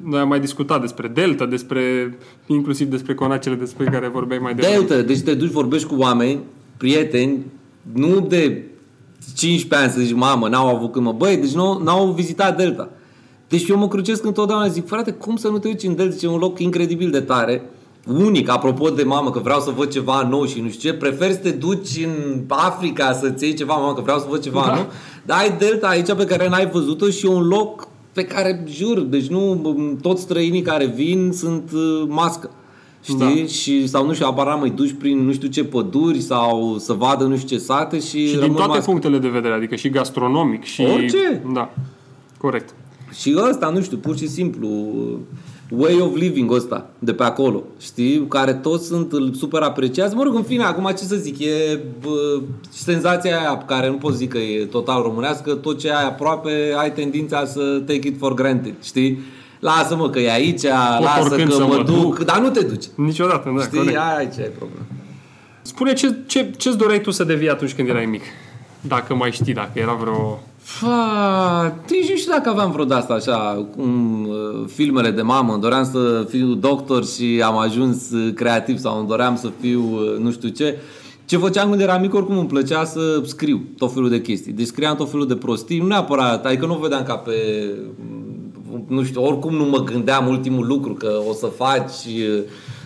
[0.03, 4.85] noi am mai discutat despre Delta, despre inclusiv despre conacele despre care vorbeai mai devreme.
[4.85, 6.39] Delta, deci te duci, vorbești cu oameni,
[6.77, 7.45] prieteni,
[7.93, 8.63] nu de
[9.35, 11.11] 15 ani să zici, mamă, n-au avut când mă...
[11.11, 12.89] Băi, deci nu, n-au vizitat Delta.
[13.47, 16.27] Deci eu mă crucesc întotdeauna, zic, frate, cum să nu te duci în Delta, e
[16.27, 17.61] un loc incredibil de tare,
[18.05, 21.33] unic, apropo de mamă, că vreau să văd ceva nou și nu știu ce, preferi
[21.33, 24.75] să te duci în Africa să-ți iei ceva, mamă, că vreau să văd ceva Da.
[24.75, 24.85] nou,
[25.25, 28.99] dar ai Delta aici pe care n-ai văzut-o și e un loc pe care, jur,
[28.99, 29.61] deci nu,
[30.01, 32.49] toți străinii care vin sunt uh, mască.
[33.03, 33.17] Știi?
[33.17, 33.45] Da.
[33.47, 37.23] Și, sau nu știu, aparat mai duci prin nu știu ce păduri sau să vadă
[37.23, 38.85] nu știu ce sate și, Și din rămân toate mască.
[38.85, 40.81] punctele de vedere, adică și gastronomic și...
[40.93, 41.43] Orice.
[41.53, 41.73] Da,
[42.37, 42.73] corect.
[43.19, 44.69] Și ăsta, nu știu, pur și simplu,
[45.69, 50.15] way of living ăsta de pe acolo, știi, care toți sunt super apreciați.
[50.15, 53.95] Mă rog, în fine, acum ce să zic, e bă, senzația aia pe care nu
[53.95, 58.17] pot zic că e total românească, tot ce ai aproape ai tendința să take it
[58.17, 59.19] for granted, știi?
[59.59, 62.23] Lasă-mă că e aici, lasă oricând că să mă mă duc, duc.
[62.23, 62.85] dar nu te duci.
[62.95, 63.97] Niciodată, da, Știi, corect.
[64.17, 64.85] aici e problema.
[65.61, 68.21] Spune ce, ce, ce-ți doreai tu să devii atunci când erai mic?
[68.81, 70.43] Dacă mai știi, dacă era vreo...
[70.67, 75.51] Fa, nici nu știu dacă aveam vreo de asta așa, cum uh, filmele de mamă,
[75.51, 79.81] îmi doream să fiu doctor și am ajuns uh, creativ sau îmi doream să fiu
[79.81, 80.77] uh, nu știu ce.
[81.25, 84.51] Ce făceam când eram mic, oricum îmi plăcea să scriu tot felul de chestii.
[84.51, 87.33] Deci scriam tot felul de prostii, nu neapărat, adică nu o vedeam ca pe,
[88.71, 92.05] mm, nu știu, oricum nu mă gândeam ultimul lucru că o să faci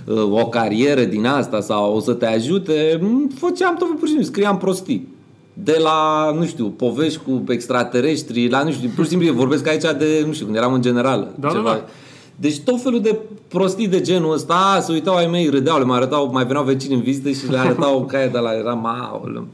[0.05, 2.99] uh, o carieră din asta sau o să te ajute.
[3.01, 5.17] Mm, Făceam tot felul, pur și simplu, scriam prostii
[5.63, 9.81] de la, nu știu, povești cu extraterestri, la, nu știu, pur și simplu vorbesc aici
[9.81, 11.27] de, nu știu, când eram în general.
[11.39, 11.85] Da, da, da.
[12.35, 15.97] Deci tot felul de prostii de genul ăsta, se uitau ai mei, râdeau, le mai
[15.97, 19.47] arătau, mai veneau vecini în vizită și le arătau caia de la, era maul.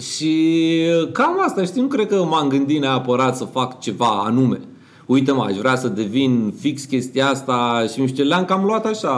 [0.00, 4.60] Și cam asta, știi, nu cred că m-am gândit neapărat să fac ceva anume.
[5.06, 8.64] Uite mă, aș vrea să devin fix chestia asta și nu știu ce, le-am cam
[8.64, 9.12] luat așa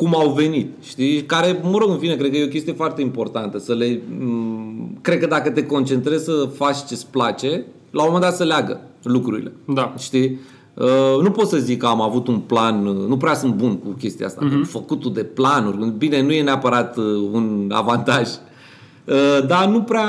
[0.00, 1.22] cum au venit, știi?
[1.22, 3.58] Care, mă rog, în fine, cred că e o chestie foarte importantă.
[3.58, 8.22] Să le, m- cred că dacă te concentrezi să faci ce-ți place, la un moment
[8.22, 9.52] dat să leagă lucrurile.
[9.74, 9.94] Da.
[9.98, 10.38] Știi?
[10.74, 13.76] Uh, nu pot să zic că am avut un plan, uh, nu prea sunt bun
[13.76, 14.68] cu chestia asta, uh-huh.
[14.68, 15.92] făcutul de planuri.
[15.98, 20.08] Bine, nu e neapărat uh, un avantaj, uh, dar nu prea,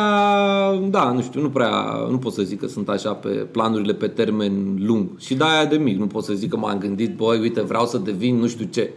[0.90, 1.72] da, nu știu, nu prea,
[2.10, 5.08] nu pot să zic că sunt așa pe planurile pe termen lung.
[5.20, 7.98] Și de-aia de mic, nu pot să zic că m-am gândit, băi, uite, vreau să
[7.98, 8.94] devin nu știu ce.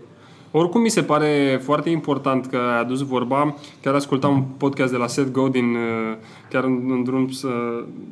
[0.57, 3.55] Oricum mi se pare foarte important că ai adus vorba.
[3.83, 6.17] Chiar ascultam un podcast de la Seth Godin, uh,
[6.51, 7.49] chiar în, în drum să,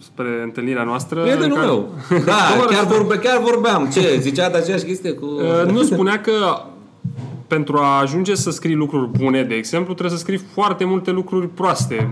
[0.01, 1.21] spre întâlnirea noastră.
[1.21, 1.89] Prietenul în care- meu.
[2.25, 2.35] Da,
[2.75, 3.89] chiar, vorbe, chiar vorbeam.
[3.93, 4.19] Ce?
[4.21, 5.25] Zicea de aceeași chestie cu...
[5.25, 6.33] Uh, nu spunea că
[7.47, 11.49] pentru a ajunge să scrii lucruri bune, de exemplu, trebuie să scrii foarte multe lucruri
[11.49, 12.09] proaste.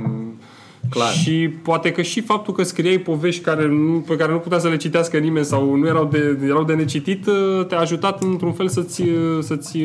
[0.90, 1.12] Clar.
[1.12, 4.68] Și poate că și faptul că scriei povești care nu, pe care nu putea să
[4.68, 8.68] le citească nimeni sau nu erau de, erau de necitit, uh, te-a ajutat într-un fel
[8.68, 9.09] să-ți, uh,
[9.40, 9.79] să-ți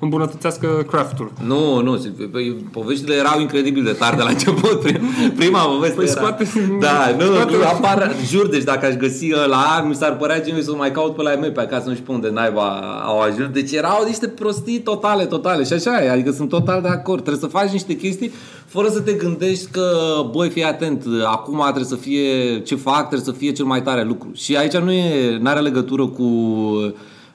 [0.00, 1.32] îmbunătățească craftul.
[1.46, 2.00] Nu, nu,
[2.32, 4.80] păi, poveștile erau incredibil de tare de la început.
[4.86, 6.14] Prim- Prima poveste Păi era...
[6.20, 6.46] scoate-
[6.80, 10.62] Da, nu, scoate- nu, apar, jur, deci dacă aș găsi ăla, mi s-ar părea genul
[10.62, 12.68] să mai caut pe la ei mei pe acasă, nu știu pe unde naiba
[13.04, 13.48] au ajuns.
[13.52, 15.64] Deci erau niște prostii totale, totale.
[15.64, 17.22] Și așa e, adică sunt total de acord.
[17.22, 18.32] Trebuie să faci niște chestii
[18.66, 19.90] fără să te gândești că,
[20.32, 24.04] băi, fii atent, acum trebuie să fie, ce fac, trebuie să fie cel mai tare
[24.04, 24.30] lucru.
[24.34, 26.22] Și aici nu e, n-are legătură cu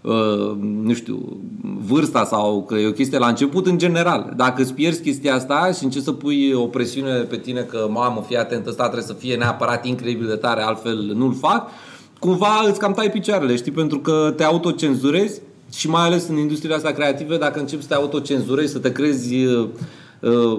[0.05, 1.39] uh, nu știu,
[1.85, 4.33] vârsta sau că e o chestie la început în general.
[4.35, 8.23] Dacă îți pierzi chestia asta și începi să pui o presiune pe tine că, mamă,
[8.27, 11.69] fii atent, ăsta trebuie să fie neapărat incredibil de tare, altfel nu-l fac,
[12.19, 15.41] cumva îți cam tai picioarele, știi, pentru că te autocenzurezi
[15.73, 19.35] și mai ales în industria asta creativă, dacă începi să te autocenzurezi, să te crezi
[19.35, 19.69] uh, uh,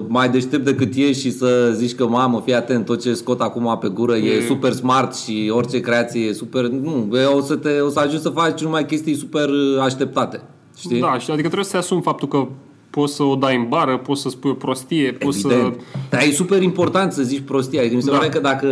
[0.07, 3.77] mai deștept decât ești și să zici că mamă, fii atent, tot ce scot acum
[3.81, 6.67] pe gură e super smart și orice creație e super...
[6.67, 10.41] Nu, e, o să, te, o să ajungi să faci numai chestii super uh, așteptate.
[10.77, 10.99] Știi?
[10.99, 12.47] Da, și adică trebuie să-ți asumi faptul că
[12.89, 15.47] poți să o dai în bară, poți să spui o prostie, poți să...
[15.51, 15.79] Evident.
[16.09, 17.79] Dar e super important să zici prostia.
[17.79, 18.17] Adică mi se Da.
[18.17, 18.67] pare că dacă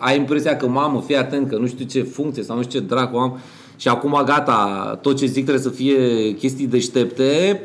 [0.00, 2.84] ai impresia că mamă, fii atent că nu știu ce funcție sau nu știu ce
[2.84, 3.38] dracu am
[3.76, 7.60] și acum gata, tot ce zic trebuie să fie chestii deștepte,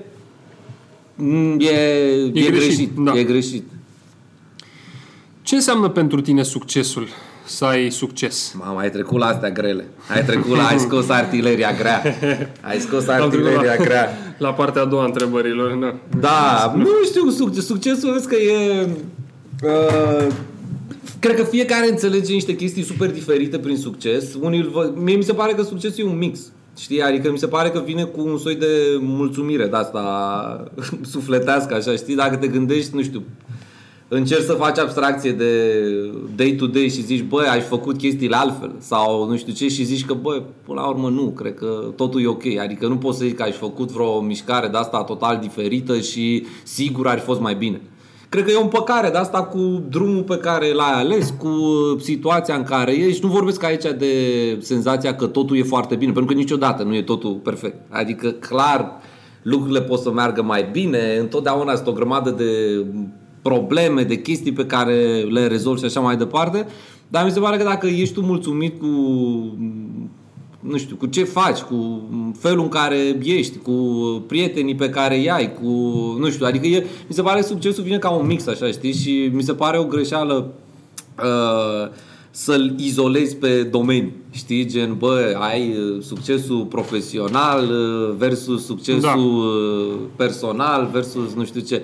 [1.19, 2.91] mm, e, e, greșit, greșit.
[2.95, 3.19] da.
[3.19, 3.63] E greșit.
[5.41, 7.07] Ce înseamnă pentru tine succesul?
[7.45, 8.53] Să ai succes?
[8.57, 9.87] Mamă, ai trecut la astea grele.
[10.13, 12.01] Ai trecut la, ai scos artileria grea.
[12.61, 14.17] Ai scos artileria la, grea.
[14.37, 15.73] la partea a doua a întrebărilor.
[15.73, 15.95] Da.
[16.19, 18.89] Da, nu știu, succes, succesul vezi că e...
[19.63, 20.27] Uh,
[21.19, 24.33] cred că fiecare înțelege niște chestii super diferite prin succes.
[24.41, 26.39] Unii îl văd, mie mi se pare că succesul e un mix.
[26.79, 27.01] Știi?
[27.01, 30.63] Adică mi se pare că vine cu un soi de mulțumire de asta
[31.13, 32.15] sufletească, așa, știi?
[32.15, 33.23] Dacă te gândești, nu știu,
[34.07, 35.73] încerci să faci abstracție de
[36.35, 39.83] day to day și zici, băi, ai făcut chestiile altfel sau nu știu ce și
[39.83, 42.43] zici că, băi, până la urmă nu, cred că totul e ok.
[42.61, 46.45] Adică nu poți să zici că ai făcut vreo mișcare de asta total diferită și
[46.63, 47.81] sigur ar fi fost mai bine.
[48.29, 51.49] Cred că e o împăcare de asta cu drumul pe care l-ai ales, cu
[51.99, 53.25] situația în care ești.
[53.25, 54.13] Nu vorbesc aici de
[54.59, 57.75] senzația că totul e foarte bine, pentru că niciodată nu e totul perfect.
[57.89, 58.91] Adică, clar,
[59.41, 62.85] lucrurile pot să meargă mai bine, întotdeauna sunt o grămadă de
[63.41, 66.67] probleme, de chestii pe care le rezolvi și așa mai departe,
[67.07, 68.87] dar mi se pare că dacă ești tu mulțumit cu
[70.59, 72.01] nu știu, cu ce faci, cu
[72.39, 73.71] felul în care ești, cu
[74.27, 75.67] prietenii pe care îi ai, cu,
[76.19, 79.29] nu știu, adică e, mi se pare succesul vine ca un mix, așa, știi, și
[79.33, 80.53] mi se pare o greșeală
[81.23, 81.91] uh,
[82.31, 89.15] să-l izolezi pe domenii, știi, gen, bă, ai uh, succesul profesional uh, versus succesul da.
[89.17, 91.83] Uh, personal versus nu știu ce.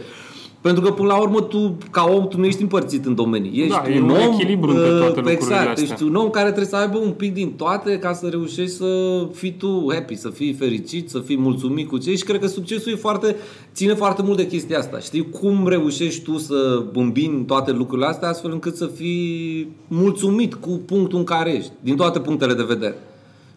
[0.65, 3.61] Pentru că, până la urmă, tu, ca om, tu nu ești împărțit în domenii.
[3.61, 5.83] Ești da, un, e un om, echilibru între toate lucrurile exact, astea.
[5.83, 9.21] ești un om care trebuie să aibă un pic din toate ca să reușești să
[9.33, 12.91] fii tu happy, să fii fericit, să fii mulțumit cu ce și cred că succesul
[12.91, 13.35] e foarte,
[13.73, 14.99] ține foarte mult de chestia asta.
[14.99, 20.81] Știi cum reușești tu să îmbini toate lucrurile astea astfel încât să fii mulțumit cu
[20.85, 22.97] punctul în care ești, din toate punctele de vedere.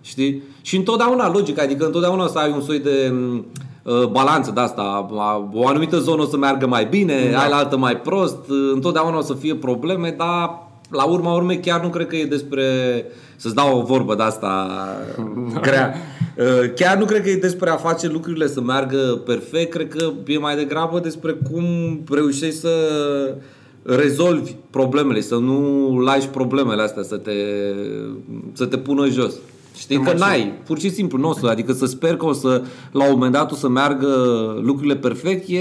[0.01, 0.43] Știi?
[0.63, 3.41] Și întotdeauna logic, adică întotdeauna o să ai un soi de uh,
[4.11, 5.09] balanță de asta.
[5.53, 7.39] O anumită zonă o să meargă mai bine, da.
[7.39, 11.61] ai la altă mai prost, uh, întotdeauna o să fie probleme, dar la urma urmei
[11.61, 12.65] chiar nu cred că e despre
[13.37, 14.69] să-ți dau o vorbă de asta
[15.67, 15.95] grea.
[16.37, 20.13] Uh, Chiar nu cred că e despre a face lucrurile să meargă perfect, cred că
[20.27, 21.65] e mai degrabă despre cum
[22.11, 22.71] reușești să
[23.83, 27.33] rezolvi problemele, să nu lași problemele astea să te,
[28.53, 29.35] să te pună jos.
[29.79, 32.63] Știi că n-ai, pur și simplu nu o să, adică să sper că o să,
[32.93, 34.07] la un moment dat o să meargă
[34.63, 35.61] lucrurile perfect, e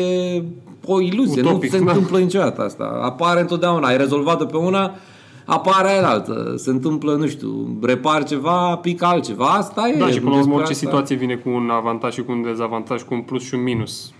[0.85, 1.91] o iluzie, Utopic, nu se da.
[1.91, 2.99] întâmplă niciodată asta.
[3.03, 4.91] Apare întotdeauna, ai rezolvat-o pe una,
[5.45, 9.97] apare aia altă, se întâmplă, nu știu, repar ceva, pică altceva, asta e.
[9.97, 10.85] Da, și până la urmă despre orice asta.
[10.85, 14.11] situație vine cu un avantaj și cu un dezavantaj, cu un plus și un minus.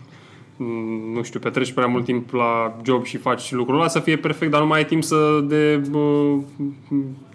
[0.58, 4.17] Mm, Nu știu, petreci prea mult timp la job și faci lucrul ăla să fie
[4.17, 6.38] perfect, dar nu mai ai timp să de uh,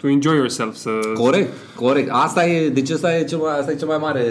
[0.01, 2.09] to enjoy yourself, să Corect, corect.
[2.11, 4.25] Asta e, deci asta e, cel mai, asta e cea mai mare,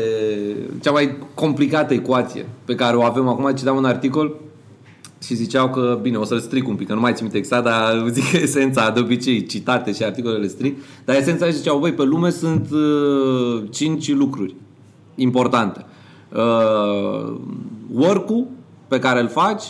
[0.83, 3.53] cea mai complicată ecuație pe care o avem acum.
[3.55, 4.37] Citeam un articol
[5.25, 7.65] și ziceau că, bine, o să-l stric un pic, că nu mai țin minte exact,
[7.65, 12.31] dar zic esența, de obicei, citate și articolele stric, dar esența ziceau, băi, pe lume
[12.31, 14.55] sunt uh, cinci lucruri
[15.15, 15.85] importante.
[16.33, 17.35] Uh,
[17.93, 18.47] work-ul
[18.93, 19.63] pe care îl faci,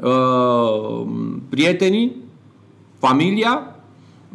[0.00, 1.06] uh,
[1.48, 2.16] prietenii,
[2.98, 3.76] familia,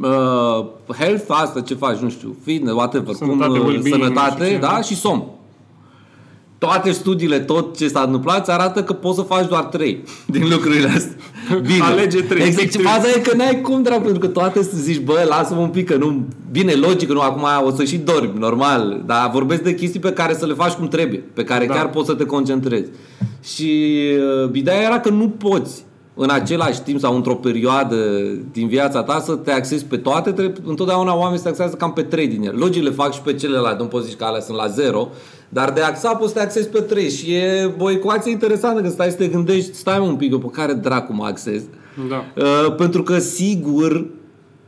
[0.02, 0.66] uh,
[0.98, 4.56] health, asta ce faci, nu știu, fitness, whatever, Sănătate, cum, uh, well-being, nu sănătate, știu
[4.56, 4.82] ce, da, da.
[4.82, 5.24] și somn.
[6.60, 10.50] Toate studiile, tot ce s-a întâmplat, îți arată că poți să faci doar trei din
[10.50, 11.16] lucrurile astea.
[11.72, 11.84] Bine.
[11.84, 12.46] Alege trei.
[12.46, 12.70] Exact.
[12.70, 12.84] Trei.
[12.84, 15.88] Faza e că n-ai cum, dracu, pentru că toate să zici, bă, lasă-mă un pic,
[15.88, 16.28] că nu...
[16.52, 20.12] Bine, logic, că nu, acum o să și dormi, normal, dar vorbesc de chestii pe
[20.12, 21.74] care să le faci cum trebuie, pe care Da.
[21.74, 22.90] chiar poți să te concentrezi.
[23.44, 23.94] Și
[24.44, 27.96] uh, ideea era că nu poți în același timp sau într-o perioadă
[28.52, 32.02] din viața ta să te axezi pe toate, trebuie, întotdeauna oamenii se axează cam pe
[32.02, 32.58] trei din ele.
[32.58, 35.10] Logic le fac și pe celelalte, nu poți zici că alea sunt la zero,
[35.50, 38.94] dar de axa poți să te axezi pe trei și e o ecuație interesantă când
[38.94, 41.62] stai să te gândești, stai mă un pic, eu pe care dracu mă axez?
[42.10, 42.44] Da.
[42.44, 44.06] Uh, pentru că sigur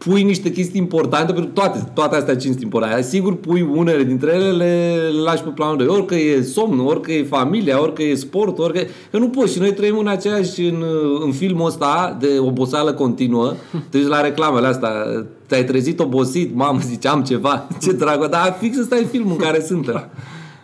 [0.06, 3.02] pui niște chestii importante, pentru că toate, toate astea cinci sunt importante.
[3.02, 5.88] Sigur pui unele dintre ele, le lași pe planul 2.
[5.88, 8.80] Orică e somnul, orică e familia, orică e sport, orică...
[9.12, 9.54] Că nu poți.
[9.54, 10.84] Și noi trăim în aceeași, în,
[11.24, 13.54] în filmul ăsta de oboseală continuă.
[13.90, 14.92] Te duci la reclamele astea.
[15.48, 17.68] Te-ai trezit obosit, mamă, zice, am ceva.
[17.84, 18.28] Ce dragă.
[18.28, 20.10] Dar fix ăsta e filmul în care suntem.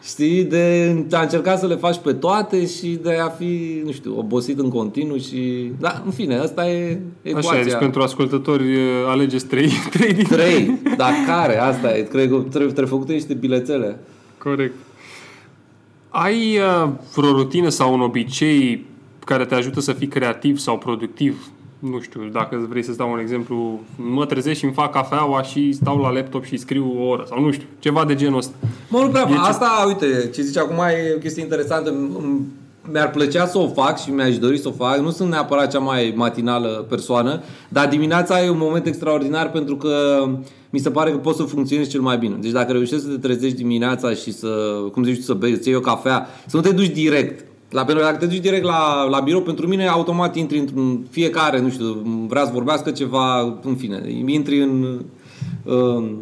[0.08, 4.17] Știi, de a încerca să le faci pe toate și de a fi, nu știu,
[4.17, 5.72] obosit în continuu și...
[5.80, 7.50] Da, în fine, asta e ecuația.
[7.50, 11.58] Așa e, deci pentru ascultători uh, alegeți trei, trei din Trei, dar care?
[11.58, 14.00] Asta e, cred că trebuie, trebuie făcute niște bilețele.
[14.38, 14.74] Corect.
[16.10, 18.86] Ai uh, vreo rutină sau un obicei
[19.26, 21.52] care te ajută să fii creativ sau productiv?
[21.80, 25.72] Nu știu, dacă vrei să-ți dau un exemplu, mă trezesc și îmi fac cafeaua și
[25.72, 28.54] stau la laptop și scriu o oră sau nu știu, ceva de genul ăsta.
[28.90, 31.92] Mă, nu prea, E ce- asta, uite, ce zice acum e o chestie interesantă.
[31.94, 32.42] M-
[32.92, 34.98] Mi-ar plăcea să o fac și mi-aș dori să o fac.
[34.98, 40.26] Nu sunt neapărat cea mai matinală persoană, dar dimineața e un moment extraordinar pentru că
[40.70, 42.36] mi se pare că poți să funcționezi cel mai bine.
[42.42, 44.48] Deci dacă reușești să te trezești dimineața și să,
[44.92, 47.46] cum zici tu, să bei, să iei o cafea, să nu te duci direct.
[47.70, 51.06] La, pentru că dacă te duci direct la, la birou, pentru mine automat intri într-un
[51.10, 51.86] fiecare, nu știu,
[52.28, 55.02] vrea să vorbească ceva, în fine, intri în,
[55.64, 56.16] în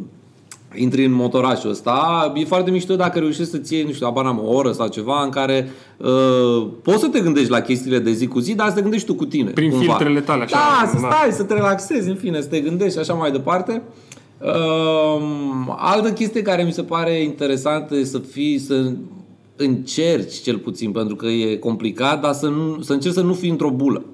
[0.77, 4.41] intri în motorașul ăsta, e foarte mișto dacă reușești să-ți iei, nu știu, abar n-am,
[4.45, 8.27] o oră sau ceva în care uh, poți să te gândești la chestiile de zi
[8.27, 9.49] cu zi, dar să te gândești tu cu tine.
[9.49, 9.93] Prin cumva.
[9.93, 11.09] filtrele tale, așa, Da, să da.
[11.11, 13.81] stai, să te relaxezi, în fine, să te gândești și așa mai departe.
[14.41, 15.21] Uh,
[15.77, 18.91] altă chestie care mi se pare interesantă e să fii, să
[19.55, 23.49] încerci cel puțin, pentru că e complicat, dar să, nu, să încerci să nu fii
[23.49, 24.05] într-o bulă.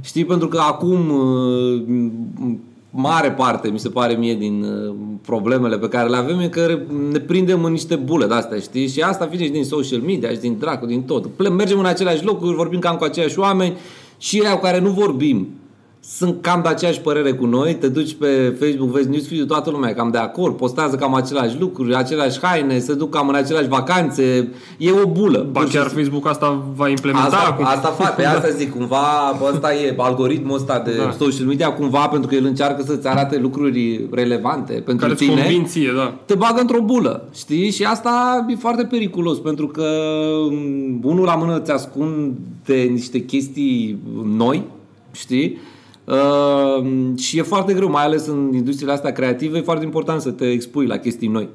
[0.00, 1.82] Știi, pentru că acum uh,
[2.90, 6.78] mare parte, mi se pare mie, din uh, problemele pe care le avem e că
[7.10, 8.88] ne prindem în niște bule de-astea, știi?
[8.88, 11.50] Și asta vine și din social media, și din dracu, din tot.
[11.56, 13.76] Mergem în aceleași locuri, vorbim cam cu aceiași oameni
[14.18, 15.48] și ei cu care nu vorbim
[16.08, 19.90] sunt cam de aceeași părere cu noi, te duci pe Facebook, vezi newsfeed toată lumea
[19.90, 23.68] e cam de acord, postează cam aceleași lucruri, aceleași haine, se duc cam în aceleași
[23.68, 24.48] vacanțe,
[24.78, 25.48] e o bulă.
[25.52, 27.64] Ba chiar Facebook asta va implementa asta, acum.
[27.64, 31.10] Asta fac, pe asta zic, cumva, ăsta e algoritmul ăsta de da.
[31.18, 35.34] social media, cumva, pentru că el încearcă să-ți arate lucruri relevante pentru Care tine.
[35.34, 36.14] convinție, da.
[36.24, 37.70] Te bagă într-o bulă, știi?
[37.70, 39.86] Și asta e foarte periculos, pentru că
[40.50, 44.62] mm, unul la mână ți ascunde niște chestii noi,
[45.12, 45.58] știi?
[46.04, 50.30] Uh, și e foarte greu, mai ales în industriile astea creative, e foarte important să
[50.30, 51.48] te expui la chestii noi.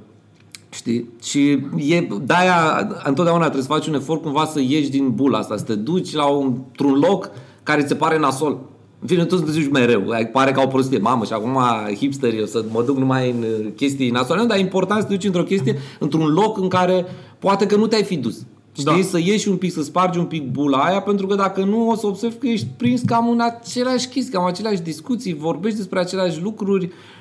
[0.69, 1.09] Știi?
[1.23, 5.57] Și e, de-aia întotdeauna trebuie să faci un efort cumva să ieși din bula asta,
[5.57, 7.31] să te duci la un, într-un loc
[7.63, 8.59] care ți se pare nasol.
[9.01, 10.03] În fine, tu să te duci mereu.
[10.31, 10.97] Pare ca o prostie.
[10.97, 11.59] Mamă, și acum
[11.95, 14.45] hipster, eu să mă duc numai în chestii nasoale.
[14.45, 17.05] Dar e important să te duci într-o chestie, într-un loc în care
[17.39, 18.45] poate că nu te-ai fi dus.
[18.79, 19.01] Știi?
[19.01, 19.07] Da.
[19.09, 21.95] Să ieși un pic, să spargi un pic bula aia, pentru că dacă nu o
[21.95, 26.41] să observi că ești prins cam în aceleași chestii, cam aceleași discuții, vorbești despre aceleași
[26.41, 27.18] lucruri, Uh,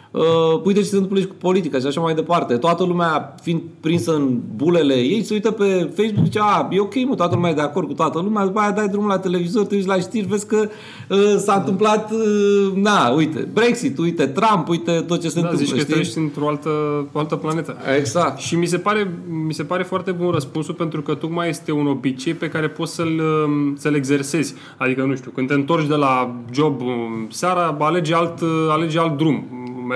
[0.65, 2.57] uite ce se întâmplă și cu politica și așa mai departe.
[2.57, 6.81] Toată lumea fiind prinsă în bulele ei, se uită pe Facebook și zice, a, e
[6.81, 9.19] ok, mă, toată lumea e de acord cu toată lumea, după aia dai drumul la
[9.19, 10.69] televizor, te uiți la știri, vezi că
[11.09, 15.75] uh, s-a întâmplat, uh, na, uite, Brexit, uite, Trump, uite tot ce se da, întâmplă.
[15.75, 16.69] Zici că trăiești într-o altă,
[17.13, 17.77] o altă planetă.
[17.99, 18.39] Exact.
[18.39, 19.13] Și mi se, pare,
[19.47, 22.95] mi se pare foarte bun răspunsul pentru că tocmai este un obicei pe care poți
[22.95, 24.55] să-l, um, să-l exersezi.
[24.77, 28.39] Adică, nu știu, când te întorci de la job um, seara, alegi alt,
[28.71, 29.45] alegi alt drum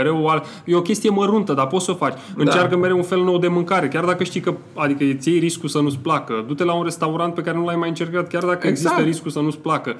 [0.02, 0.42] mereu al...
[0.64, 2.12] e o chestie măruntă, dar poți să o faci.
[2.12, 2.42] Da.
[2.42, 5.68] Încearcă mereu un fel nou de mâncare, chiar dacă știi că, adică îți iei riscul
[5.68, 6.44] să nu-ți placă.
[6.46, 8.70] Du-te la un restaurant pe care nu l-ai mai încercat, chiar dacă exact.
[8.70, 9.96] există riscul să nu-ți placă.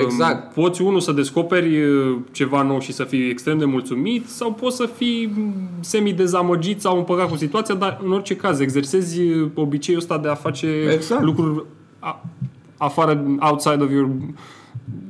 [0.00, 0.54] Exact.
[0.54, 4.76] Poți, unul, să descoperi uh, ceva nou și să fii extrem de mulțumit sau poți
[4.76, 5.34] să fii
[5.80, 10.34] semi-dezamăgit sau împăcat cu situația, dar în orice caz exersezi uh, obiceiul ăsta de a
[10.34, 11.22] face exact.
[11.22, 11.64] lucruri
[12.76, 14.08] afară, outside of your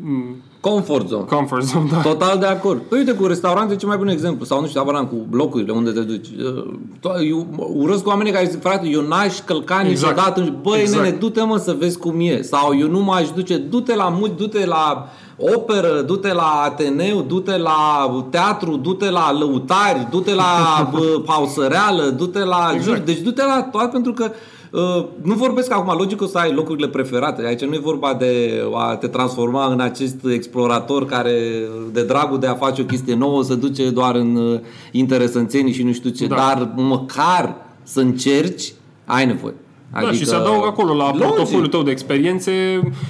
[0.01, 1.25] mm, Comfort zone.
[1.25, 2.01] Comfort zone, da.
[2.01, 2.81] Total de acord.
[2.81, 4.45] Păi uite, cu restaurante ce mai bun exemplu.
[4.45, 6.27] Sau nu știu, avaram cu blocurile unde te duci.
[7.29, 9.89] Eu urăsc cu oamenii care zic, frate, eu n-aș călca exact.
[9.89, 10.59] niciodată.
[10.63, 11.03] Băi, exact.
[11.03, 12.43] nene, du-te mă să vezi cum e.
[12.43, 15.09] Sau eu nu m-aș duce, du-te la mult, du-te la
[15.39, 20.45] operă, du-te la Ateneu, du-te la teatru, du-te la lăutari, du-te la
[21.27, 22.71] pausăreală, du-te la...
[22.75, 22.97] Exact.
[22.97, 24.62] Jur, deci du-te la toate pentru că Uh,
[25.23, 27.47] nu vorbesc acum, logic o să ai locurile preferate.
[27.47, 31.33] Aici nu e vorba de a te transforma în acest explorator care,
[31.93, 34.61] de dragul de a face o chestie nouă, se duce doar în uh,
[34.93, 36.35] interesanțenii și nu știu ce, da.
[36.35, 38.73] dar măcar să încerci,
[39.05, 39.55] ai nevoie.
[39.93, 41.23] Adică, da, și se adaugă acolo la logic.
[41.23, 42.53] portofoliul tău de experiențe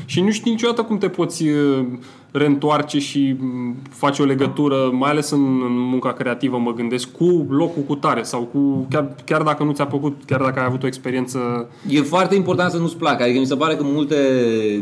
[0.04, 1.84] și nu știi niciodată cum te poți uh,
[2.32, 7.46] reîntoarce și mm, face o legătură, mai ales în, în munca creativă, mă gândesc, cu
[7.48, 10.82] locul cu tare sau cu, chiar, chiar dacă nu ți-a plăcut, chiar dacă ai avut
[10.82, 11.68] o experiență...
[11.88, 14.16] E foarte important să nu-ți placă, adică mi se pare că multe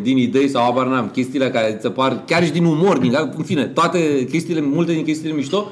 [0.03, 3.45] din idei sau abar n-am, chestiile care ți par, chiar și din umor, din, în
[3.45, 5.67] fine, toate chestiile, multe din chestiile mișto,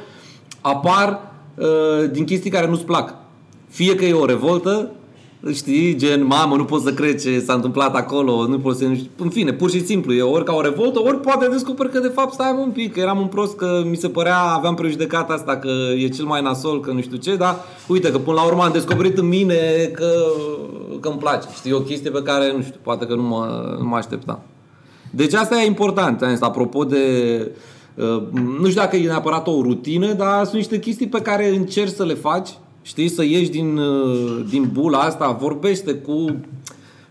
[0.60, 3.14] apar uh, din chestii care nu-ți plac.
[3.68, 4.90] Fie că e o revoltă,
[5.52, 8.84] Știi, gen, mamă, nu pot să cred ce s-a întâmplat acolo, nu pot să...
[9.16, 12.08] În fine, pur și simplu, e ori ca o revoltă, ori poate descoperi că de
[12.08, 15.56] fapt stai un pic, că eram un prost, că mi se părea, aveam prejudecata asta,
[15.56, 17.56] că e cel mai nasol, că nu știu ce, dar
[17.88, 20.12] uite că până la urmă am descoperit în mine că,
[21.00, 21.48] că îmi place.
[21.54, 24.40] Știi, o chestie pe care, nu știu, poate că nu mă, nu mă așteptam.
[25.10, 26.96] Deci asta e important, asta, apropo de...
[27.94, 31.94] Uh, nu știu dacă e neapărat o rutină, dar sunt niște chestii pe care încerci
[31.94, 32.48] să le faci
[32.88, 36.36] Știi, să ieși din, uh, din bula asta, vorbește cu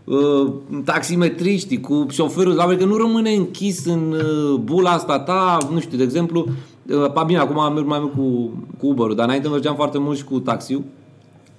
[0.03, 0.53] uh,
[0.85, 5.97] taximetriștii, cu șoferul, la că nu rămâne închis în uh, bula asta ta, nu știu,
[5.97, 6.47] de exemplu,
[6.89, 10.17] uh, pa bine, acum merg mai mult cu, cu Uber-ul, dar înainte mergeam foarte mult
[10.17, 10.83] și cu taxiul,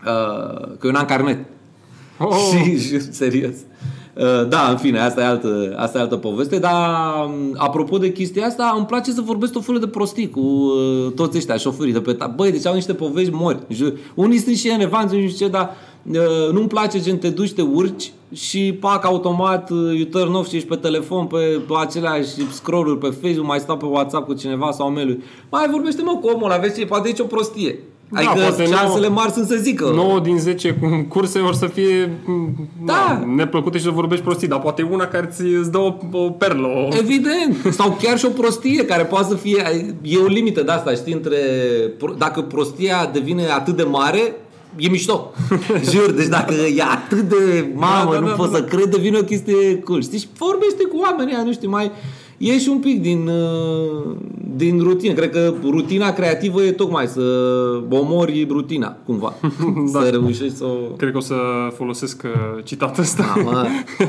[0.06, 1.46] uh, că eu n-am carnet.
[2.18, 2.36] Oh.
[2.84, 3.54] și, serios.
[3.54, 3.97] Uh,
[4.48, 6.80] da, în fine, asta e altă, asta e altă poveste, dar
[7.26, 11.12] um, apropo de chestia asta, îmi place să vorbesc o felul de prostii cu uh,
[11.14, 12.32] toți ăștia, șoferii de pe ta.
[12.36, 13.58] Băi, deci au niște povești mori.
[14.14, 15.70] Unii sunt și enervanți, nu știu ce, dar
[16.10, 20.56] uh, nu-mi place gen te duci, te urci și pac automat you turn off și
[20.56, 24.70] ești pe telefon pe, pe aceleași scroll-uri pe Facebook, mai stau pe WhatsApp cu cineva
[24.70, 27.78] sau mail Mai vorbește mă cu omul ăla, vezi ce, poate e o prostie.
[28.10, 29.90] Da, adică șansele mari sunt să zică.
[29.94, 30.78] 9 din 10
[31.08, 32.12] curse vor să fie
[32.84, 32.92] da.
[32.94, 36.30] Na, neplăcute și să vorbești prostii, dar poate una care ți, îți dă o, o
[36.30, 36.66] perlă.
[36.66, 36.96] O...
[36.96, 37.72] Evident.
[37.72, 39.94] Sau chiar și o prostie care poate să fie...
[40.02, 41.38] E o limită de asta, știi, între...
[42.18, 44.36] Dacă prostia devine atât de mare,
[44.76, 45.32] e mișto.
[45.92, 48.68] Jur, deci dacă e atât de mamă, da, da, nu da, pot da, să da.
[48.68, 50.02] cred, devine o chestie cool.
[50.02, 51.90] Știi, și vorbește cu oamenii nu știu, mai
[52.38, 54.16] ieși un pic din, uh,
[54.56, 55.14] din rutină.
[55.14, 57.22] Cred că rutina creativă e tocmai să
[57.88, 59.34] omori rutina, cumva.
[59.92, 60.00] Da.
[60.00, 60.74] Să reușești să o...
[60.96, 61.36] Cred că o să
[61.76, 63.32] folosesc uh, citatul ăsta.
[63.36, 63.66] Da, mă.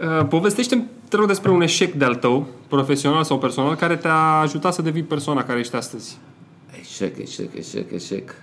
[0.00, 4.74] Uh, Povestește-mi, te rog, despre un eșec de-al tău, profesional sau personal, care te-a ajutat
[4.74, 6.18] să devii persoana care ești astăzi.
[6.80, 8.34] Eșec, eșec, eșec, eșec.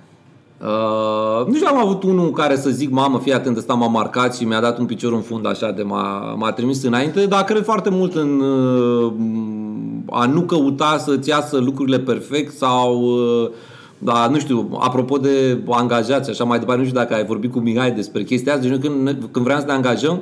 [0.64, 4.36] Uh, nu știu, am avut unul care să zic, mamă, fii atent, ăsta m-a marcat
[4.36, 7.64] și mi-a dat un picior în fund așa de m-a, m-a trimis înainte, dar cred
[7.64, 9.14] foarte mult în uh,
[10.10, 13.50] a nu căuta să-ți iasă lucrurile perfect sau, uh,
[13.98, 17.60] da, nu știu, apropo de angajați, așa mai departe, nu știu dacă ai vorbit cu
[17.60, 20.22] Mihai despre chestia asta, deci noi când, ne- când vreau să ne angajăm,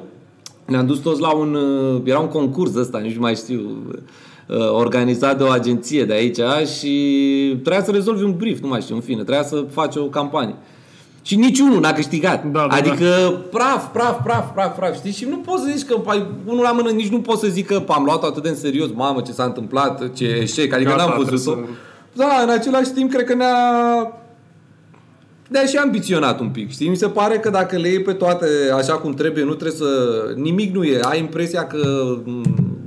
[0.65, 3.99] ne-am dus toți la un, uh, era un concurs ăsta, nici nu mai știu, uh,
[4.71, 6.39] organizat de o agenție de aici
[6.79, 6.91] și
[7.63, 10.55] trebuia să rezolvi un brief, nu mai știu, în fine, trebuia să faci o campanie.
[11.21, 12.43] Și niciunul n-a câștigat.
[12.51, 13.05] Da, da, adică
[13.51, 15.11] praf, praf, praf, praf, praf, știi?
[15.11, 17.65] Și nu poți să zici că ai unul la mână, nici nu poți să zic
[17.67, 21.01] că am luat atât de în serios, mamă, ce s-a întâmplat, ce eșec, adică Gata,
[21.03, 21.51] n-am trebuie văzut-o.
[21.51, 21.67] să-
[22.13, 23.53] Da, în același timp, cred că ne-a
[25.51, 26.89] de-aia și ambiționat un pic, știi?
[26.89, 28.45] Mi se pare că dacă le iei pe toate
[28.77, 29.87] așa cum trebuie, nu trebuie să...
[30.35, 30.99] Nimic nu e.
[31.01, 32.41] Ai impresia că m,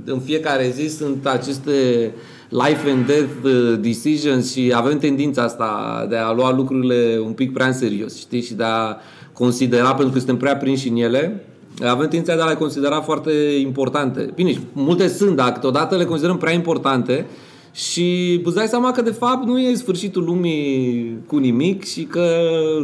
[0.05, 2.11] în fiecare zi sunt aceste
[2.49, 7.53] life and death uh, decisions și avem tendința asta de a lua lucrurile un pic
[7.53, 8.41] prea în serios, știi?
[8.41, 8.97] Și de a
[9.33, 11.45] considera, pentru că suntem prea prinși în ele,
[11.81, 13.31] avem tendința de a le considera foarte
[13.61, 14.29] importante.
[14.35, 17.25] Bine, și multe sunt, dar câteodată le considerăm prea importante
[17.73, 22.25] și îți dai seama că de fapt nu e sfârșitul lumii cu nimic și că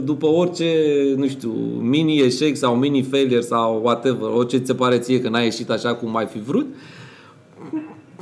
[0.03, 0.73] după orice,
[1.17, 5.29] nu știu, mini eșec sau mini failure sau whatever, orice ți se pare ție că
[5.29, 6.67] n-a ieșit așa cum ai fi vrut,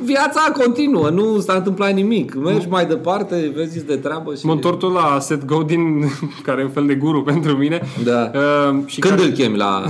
[0.03, 2.35] viața continuă, nu s-a întâmplat nimic.
[2.35, 4.45] Mergi mai departe, vezi de treabă și...
[4.45, 6.03] Mă întorc tot la Seth Godin,
[6.45, 7.81] care e un fel de guru pentru mine.
[8.03, 8.31] Da.
[8.33, 9.27] Uh, și Când care...
[9.27, 9.83] îl chemi la...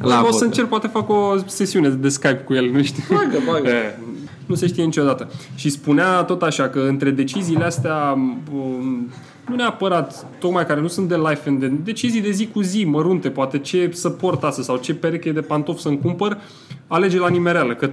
[0.00, 0.42] La o să podcast?
[0.42, 3.02] încerc, poate fac o sesiune de Skype cu el, nu știu.
[3.14, 3.68] Bagă, bagă.
[3.76, 3.98] E,
[4.46, 5.30] nu se știe niciodată.
[5.54, 8.18] Și spunea tot așa că între deciziile astea,
[8.52, 9.10] um,
[9.48, 12.84] nu neapărat, tocmai care nu sunt de life and death, decizii de zi cu zi,
[12.84, 16.38] mărunte, poate ce să port astăzi sau ce pereche de pantofi să-mi cumpăr,
[16.86, 17.90] alege la nimereală, că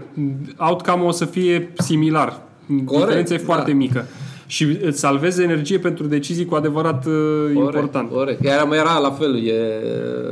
[0.57, 2.41] outcome o să fie similar.
[2.65, 3.43] Diferența e da.
[3.43, 4.05] foarte mică.
[4.47, 7.13] Și îți salvezi energie pentru decizii cu adevărat uh,
[7.55, 8.09] important.
[8.09, 8.43] Corect.
[8.43, 9.53] Iar mai era la fel, e,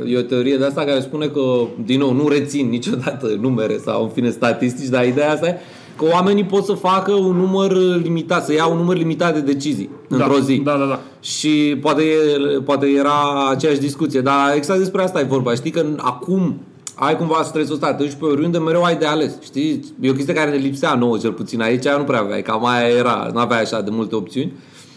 [0.06, 1.40] e o teorie de asta care spune că,
[1.84, 5.58] din nou, nu rețin niciodată numere sau, în fine, statistici, dar ideea asta e
[5.96, 9.90] că oamenii pot să facă un număr limitat, să ia un număr limitat de decizii
[10.08, 10.56] într-o zi.
[10.64, 11.00] Da, da, da.
[11.20, 15.54] Și poate, e- poate era aceeași discuție, dar exact despre asta e vorba.
[15.54, 16.56] Știi că acum
[16.94, 19.38] ai cumva stresul ăsta, te duci pe oriunde, mereu ai de ales.
[19.42, 19.80] Știi?
[20.00, 22.88] E o chestie care ne lipsea nouă, cel puțin aici, nu prea aveai, cam aia
[22.88, 24.52] era, nu aveai așa de multe opțiuni.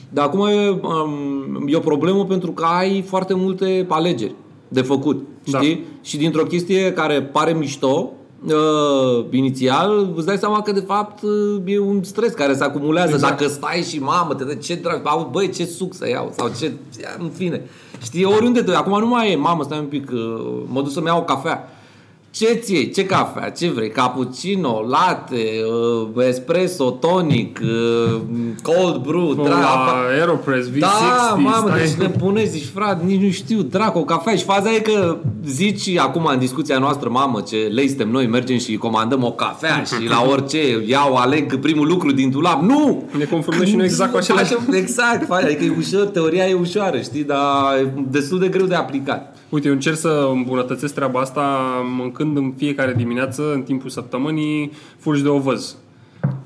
[0.10, 4.36] Dar acum e, um, e o problemă pentru că ai foarte multe alegeri
[4.68, 5.60] de făcut, Da.
[5.60, 5.84] știi?
[6.02, 8.12] Și dintr-o chestie care pare mișto,
[8.54, 13.14] uh, inițial, îți dai seama că de fapt uh, e un stres care se acumulează.
[13.14, 13.38] Exact.
[13.38, 16.52] Dacă stai și mamă, te dă ce drag, au, băi, ce suc să iau sau
[16.60, 16.72] ce,
[17.20, 17.62] în fine.
[18.02, 21.06] Știi, oriunde te Acum nu mai e, mamă, stai un pic, uh, mă duc să-mi
[21.06, 21.70] iau o cafea.
[22.38, 23.50] Ce ți Ce cafea?
[23.50, 23.90] Ce vrei?
[23.90, 25.36] Cappuccino, latte,
[26.16, 28.22] uh, espresso, tonic, uh,
[28.62, 32.66] cold brew, O, drag, apa- la Aeropress, V60, da, mamă, stai- deci ne puneți, zici,
[32.74, 34.36] frate, nici nu știu, dracu, o cafea.
[34.36, 38.58] Și faza e că zici acum în discuția noastră, mamă, ce lei suntem noi, mergem
[38.58, 42.62] și comandăm o cafea și la orice iau, aleg primul lucru din dulap.
[42.62, 43.04] Nu!
[43.18, 44.54] Ne confruntăm și noi exact cu același.
[44.54, 47.40] Facem- Exact, faci, adică e ușor, teoria e ușoară, știi, dar
[47.80, 49.35] e destul de greu de aplicat.
[49.50, 51.42] Uite, eu încerc să îmbunătățesc treaba asta
[51.98, 55.76] mâncând în fiecare dimineață, în timpul săptămânii, fulgi de ovăz.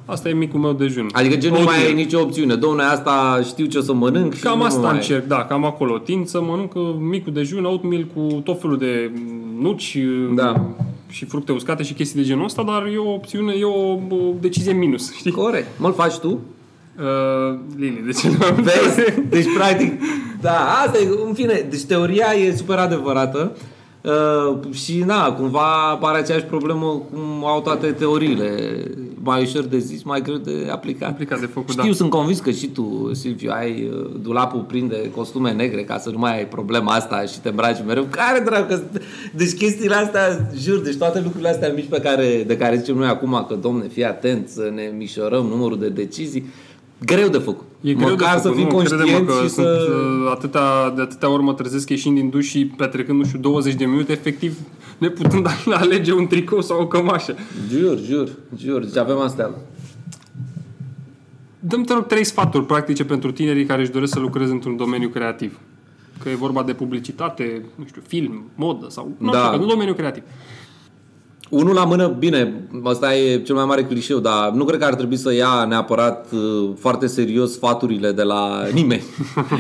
[0.06, 1.10] Asta e micul meu dejun.
[1.12, 1.78] Adică gen nu Oatmeal.
[1.80, 2.56] mai ai nicio opțiune.
[2.56, 4.96] Domne, asta știu ce o să mănânc și Cam nu asta mai...
[4.96, 5.98] încerc, da, cam acolo.
[5.98, 9.12] Tind să mănânc uh, micul dejun, oatmeal cu tot felul de
[9.60, 10.66] nuci uh, Da.
[11.10, 13.98] și fructe uscate și chestii de genul ăsta, dar e o opțiune, e o, o
[14.40, 15.32] decizie minus, știi?
[15.32, 15.68] Corect.
[15.80, 16.40] Mă-l faci tu?
[17.02, 18.62] Uh, Lili, de ce nu?
[18.64, 19.20] Vezi?
[19.30, 19.92] Deci, practic,
[20.42, 23.52] da, asta e, în fine, deci teoria e super adevărată
[24.02, 28.50] uh, și, na, cumva apare aceeași problemă cum au toate teoriile.
[29.24, 31.10] Mai ușor de zis, mai greu de aplicat.
[31.10, 31.94] Aplicat de făcut, Știu, da.
[31.94, 36.10] sunt convins că și tu, Silviu, ai uh, dulapul plin de costume negre ca să
[36.10, 38.04] nu mai ai problema asta și te îmbraci mereu.
[38.10, 38.68] Care dracu?
[38.68, 38.82] că-
[39.34, 43.08] Deci chestiile astea, jur, deci toate lucrurile astea mici pe care, de care zicem noi
[43.08, 46.46] acum că, domne, fii atent să ne mișorăm numărul de decizii,
[47.06, 47.66] greu de făcut.
[47.82, 49.92] E greu Măcar de să făcut, fii nu, conștient crede-mă că și sunt, să...
[50.24, 53.74] uh, atâta, de atâtea ori mă trezesc ieșind din duș și petrecând, nu știu, 20
[53.74, 54.58] de minute, efectiv,
[54.98, 57.36] neputând alege un tricou sau o cămașă.
[57.70, 59.50] Jur, jur, jur, deci avem astea.
[61.60, 65.10] Dăm, te rog, trei sfaturi practice pentru tinerii care își doresc să lucreze într-un domeniu
[65.10, 65.60] creativ.
[66.24, 69.12] Că e vorba de publicitate, nu știu, film, modă sau...
[69.18, 69.38] Nu Da.
[69.38, 70.24] știu, că nu domeniu creativ.
[71.50, 74.96] Unul la mână, bine, ăsta e cel mai mare clișeu, dar nu cred că ar
[74.96, 79.04] trebui să ia neapărat uh, foarte serios sfaturile de la nimeni.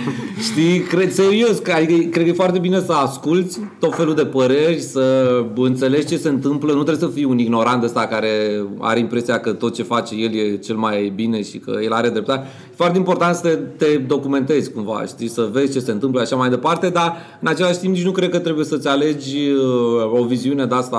[0.51, 0.79] Știi?
[0.79, 4.79] Cred serios, că, adică, cred că e foarte bine să asculți tot felul de păreri,
[4.79, 5.25] să
[5.55, 6.73] înțelegi ce se întâmplă.
[6.73, 10.33] Nu trebuie să fii un ignorant ăsta care are impresia că tot ce face el
[10.33, 12.47] e cel mai bine și că el are dreptate.
[12.79, 15.27] E foarte important să te, te documentezi cumva, știi?
[15.27, 18.29] Să vezi ce se întâmplă așa mai departe, dar în același timp nici nu cred
[18.29, 20.97] că trebuie să-ți alegi uh, o viziune de asta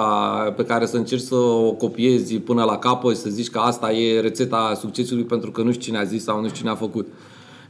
[0.57, 3.93] pe care să încerci să o copiezi până la capăt și să zici că asta
[3.93, 6.75] e rețeta succesului pentru că nu știu cine a zis sau nu știu cine a
[6.75, 7.07] făcut.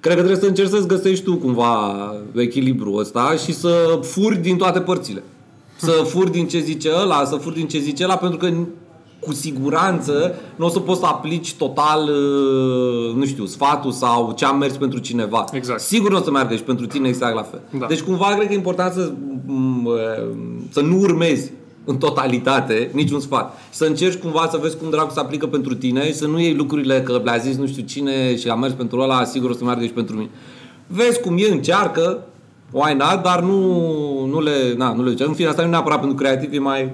[0.00, 4.56] Cred că trebuie să încerci să-ți găsești tu cumva echilibrul ăsta și să furi din
[4.56, 5.22] toate părțile.
[5.76, 8.46] Să furi din ce zice ăla, să furi din ce zice ăla, pentru că
[9.20, 14.44] cu siguranță nu o să poți să aplici total, uh, nu știu, sfatul sau ce
[14.44, 15.44] am mers pentru cineva.
[15.52, 15.80] Exact.
[15.80, 17.60] Sigur nu o să meargă și pentru tine exact la fel.
[17.78, 17.86] Da.
[17.86, 19.12] Deci cumva cred că e important să,
[19.46, 19.94] m, uh,
[20.70, 21.50] să nu urmezi
[21.84, 23.58] în totalitate niciun sfat.
[23.70, 26.40] Și să încerci cumva să vezi cum dracu se aplică pentru tine și să nu
[26.40, 29.52] iei lucrurile că le-a zis nu știu cine și a mers pentru ăla, sigur o
[29.52, 30.30] să meargă și pentru mine.
[30.86, 32.26] Vezi cum e, încearcă,
[32.70, 35.98] why not, dar nu, nu le, na, nu le În fine, asta nu e neapărat
[35.98, 36.92] pentru creativ, e mai,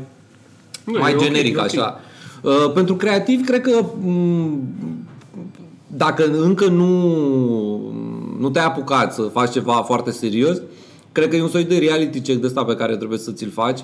[0.85, 1.65] Nu, mai e ok, generic e ok.
[1.65, 2.01] așa.
[2.47, 4.61] Uh, pentru creativ, cred că m,
[5.87, 6.91] dacă încă nu,
[8.39, 10.57] nu te-ai apucat să faci ceva foarte serios,
[11.13, 13.51] cred că e un soi de reality check de ăsta pe care trebuie să ți-l
[13.51, 13.81] faci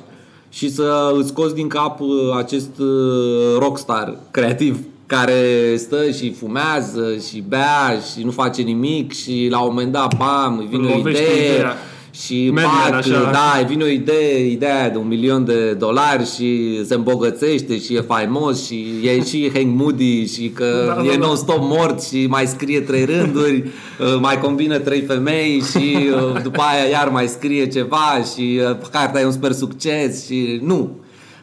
[0.48, 7.16] și să îți scoți din cap uh, acest uh, rockstar creativ care stă și fumează
[7.28, 10.96] și bea și nu face nimic și la un moment dat, bam, îi vine o
[10.96, 11.76] Lovește idee ideea.
[12.14, 13.30] Și Madman, pac, așa.
[13.32, 17.78] da, îi vine o idee, ideea aia de un milion de dolari și se îmbogățește
[17.78, 21.26] și e faimos și e și Hank Moody și că Da, da, e da.
[21.26, 25.98] non-stop mort și mai scrie trei rânduri, uh, mai combină trei femei și
[26.34, 30.60] uh, după aia iar mai scrie ceva și uh, cartea e un super succes și
[30.62, 30.90] nu.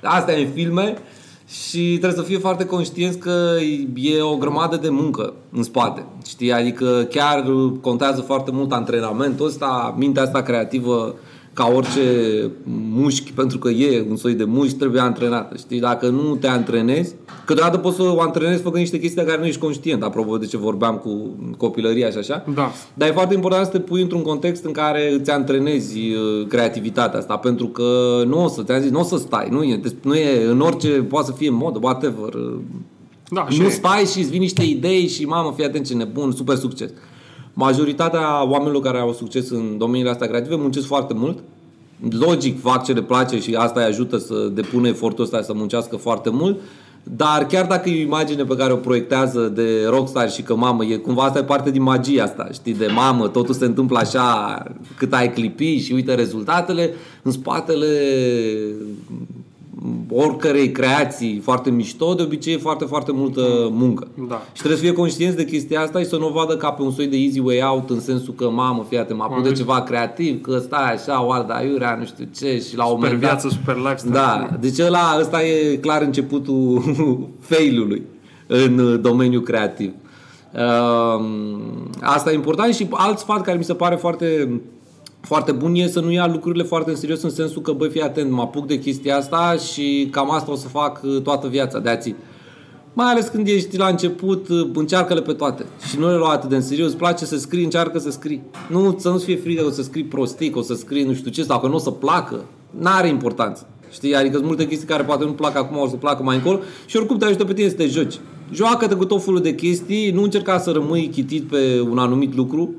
[0.03, 0.97] Asta e în filme
[1.49, 3.55] și trebuie să fie foarte conștienți că
[3.95, 6.05] e o grămadă de muncă în spate.
[6.27, 6.51] Știi?
[6.53, 7.45] Adică chiar
[7.81, 11.15] contează foarte mult antrenamentul ăsta, mintea asta creativă
[11.59, 12.01] ca orice
[12.89, 15.55] mușchi, pentru că e un soi de mușchi, trebuie antrenată.
[15.57, 15.79] Știi?
[15.79, 19.47] Dacă nu te antrenezi, câteodată poți să o antrenezi făcând niște chestii de care nu
[19.47, 22.45] ești conștient, apropo de ce vorbeam cu copilăria și așa.
[22.55, 22.71] Da.
[22.93, 27.19] Dar e foarte important să te pui într-un context în care îți antrenezi uh, creativitatea
[27.19, 30.15] asta, pentru că nu o să, te-am zis, nu o să stai, nu e, nu
[30.15, 32.33] e în orice, poate să fie în mod, whatever.
[32.33, 32.59] uh,
[33.31, 33.69] Da, și nu e.
[33.69, 36.89] stai și îți vin niște idei și mamă, fii atent ce nebun, super succes.
[37.53, 41.37] Majoritatea oamenilor care au succes în domeniile astea creative muncesc foarte mult.
[42.09, 45.95] Logic, fac ce le place și asta îi ajută să depună efortul ăsta să muncească
[45.95, 46.59] foarte mult.
[47.03, 50.85] Dar chiar dacă e o imagine pe care o proiectează de rockstar și că mamă,
[50.85, 54.63] e cumva asta e parte din magia asta, știi, de mamă, totul se întâmplă așa
[54.97, 57.87] cât ai clipi și uite rezultatele, în spatele
[60.11, 64.07] oricărei creații foarte mișto, de obicei e foarte, foarte multă muncă.
[64.27, 64.41] Da.
[64.45, 66.81] Și trebuie să fie conștienți de chestia asta și să nu o vadă ca pe
[66.81, 69.51] un soi de easy way out în sensul că, mamă, fii atent, mă apuc de
[69.51, 73.21] ceva creativ, că stai așa, oarda aiurea, nu știu ce, și la un Super moment
[73.21, 73.29] dat...
[73.29, 74.13] viață, super lifestyle.
[74.13, 76.83] Da, deci ăla, ăsta e clar începutul
[77.49, 78.01] failului
[78.47, 79.91] în uh, domeniul creativ.
[80.53, 84.61] Um, Asta e important și alt sfat care mi se pare foarte
[85.21, 88.01] foarte bun e să nu ia lucrurile foarte în serios în sensul că, băi, fii
[88.01, 91.79] atent, mă apuc de chestia asta și cam asta o să fac uh, toată viața,
[91.79, 92.15] de ați
[92.93, 95.65] mai ales când ești la început, uh, încearcă-le pe toate.
[95.89, 98.41] Și nu le lua atât de în serios, îți place să scrii, încearcă să scrii.
[98.69, 101.13] Nu, să nu-ți fie frică că o să scrii prostii, că o să scrii nu
[101.13, 102.45] știu ce, sau că nu o să placă.
[102.79, 103.67] N-are importanță.
[103.91, 104.15] Știi?
[104.15, 106.97] Adică sunt multe chestii care poate nu plac acum, o să placă mai încolo și
[106.97, 108.19] oricum te ajută pe tine să te joci.
[108.53, 112.73] Joacă-te cu tot felul de chestii, nu încerca să rămâi chitit pe un anumit lucru,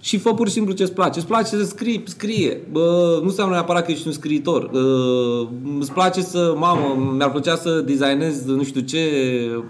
[0.00, 1.18] și fă pur și simplu ce-ți place.
[1.18, 2.60] Îți place să scrii, scrie.
[2.70, 4.70] Bă, nu înseamnă neapărat că ești un scriitor.
[4.72, 5.48] Uh,
[5.80, 8.98] îți place să, mamă, mi-ar plăcea să designez nu știu ce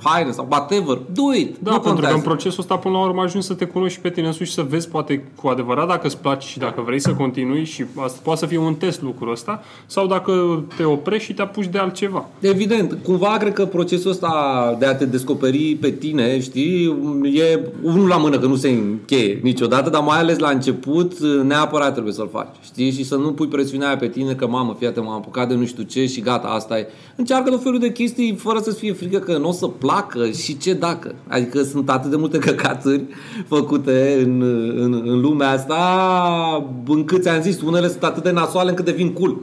[0.02, 0.98] haine sau whatever.
[1.12, 1.56] Do it.
[1.58, 2.12] Da, nu pentru contează.
[2.12, 4.48] că în procesul ăsta până la urmă ajungi să te cunoști și pe tine însuși
[4.48, 7.84] și să vezi poate cu adevărat dacă îți place și dacă vrei să continui și
[7.96, 11.66] asta poate să fie un test lucrul ăsta sau dacă te oprești și te apuci
[11.66, 12.28] de altceva.
[12.40, 14.30] Evident, cumva cred că procesul ăsta
[14.78, 19.40] de a te descoperi pe tine, știi, e unul la mână, că nu se încheie
[19.42, 23.46] niciodată, dar mai ales la început neapărat trebuie să-l faci, știi, și să nu pui
[23.46, 26.48] presiunea aia pe tine că mamă, fiate, m-am apucat de nu știu ce și gata,
[26.48, 26.86] asta e.
[27.16, 30.58] Încearcă tot felul de chestii fără să-ți fie frică că nu o să placă și
[30.58, 31.14] ce dacă.
[31.26, 33.04] Adică sunt atât de multe căcaturi
[33.46, 34.42] făcute în,
[34.76, 39.36] în, în lumea asta, încât ți-am zis, unele sunt atât de nasoale încât devin cool.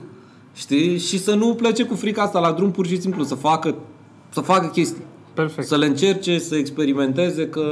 [0.53, 0.97] Știi?
[0.97, 3.75] Și să nu plece cu frica asta la drum pur și simplu, să facă,
[4.29, 5.03] să facă chestii.
[5.33, 5.67] Perfect.
[5.67, 7.63] Să le încerce, să experimenteze, că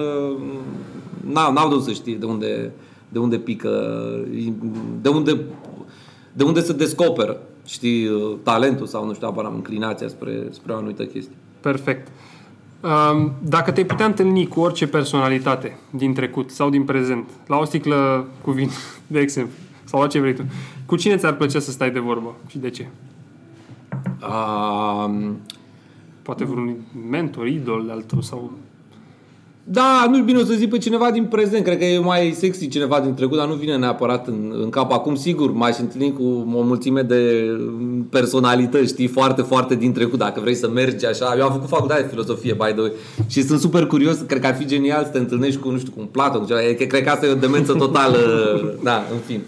[1.32, 2.72] n-au, n-au de unde să știe de unde,
[3.14, 3.70] de unde pică,
[5.02, 5.40] de unde,
[6.34, 10.76] de unde se descoperă știi, uh, talentul sau nu știu, apăram înclinația spre, spre o
[10.76, 11.36] anumită chestie.
[11.60, 12.08] Perfect.
[12.82, 17.66] Um, Dacă te-ai putea întâlni cu orice personalitate din trecut sau din prezent, la o
[17.66, 18.70] sticlă cu vin,
[19.08, 19.54] de exemplu,
[19.84, 20.44] sau la ce vrei tu,
[20.86, 22.88] cu cine ți-ar plăcea să stai de vorbă și de ce?
[24.22, 25.38] Um,
[26.22, 26.76] Poate vreun
[27.10, 28.52] mentor, idol al tău sau...
[29.66, 31.64] Da, nu-i bine o să zic pe cineva din prezent.
[31.64, 34.92] Cred că e mai sexy cineva din trecut, dar nu vine neapărat în, în cap.
[34.92, 37.46] Acum, sigur, m-aș întâlni cu o mulțime de
[38.10, 40.20] personalități, știi, foarte, foarte din trecut.
[40.20, 41.36] Dacă vrei să mergi așa.
[41.38, 42.92] Eu am făcut facultate de filozofie, by the way.
[43.28, 44.18] Și sunt super curios.
[44.28, 46.42] Cred că ar fi genial să te întâlnești cu, nu știu, cu un Platon.
[46.42, 46.60] Cu ceva.
[46.88, 48.18] Cred că asta e o demență totală.
[48.84, 49.42] da, în fin.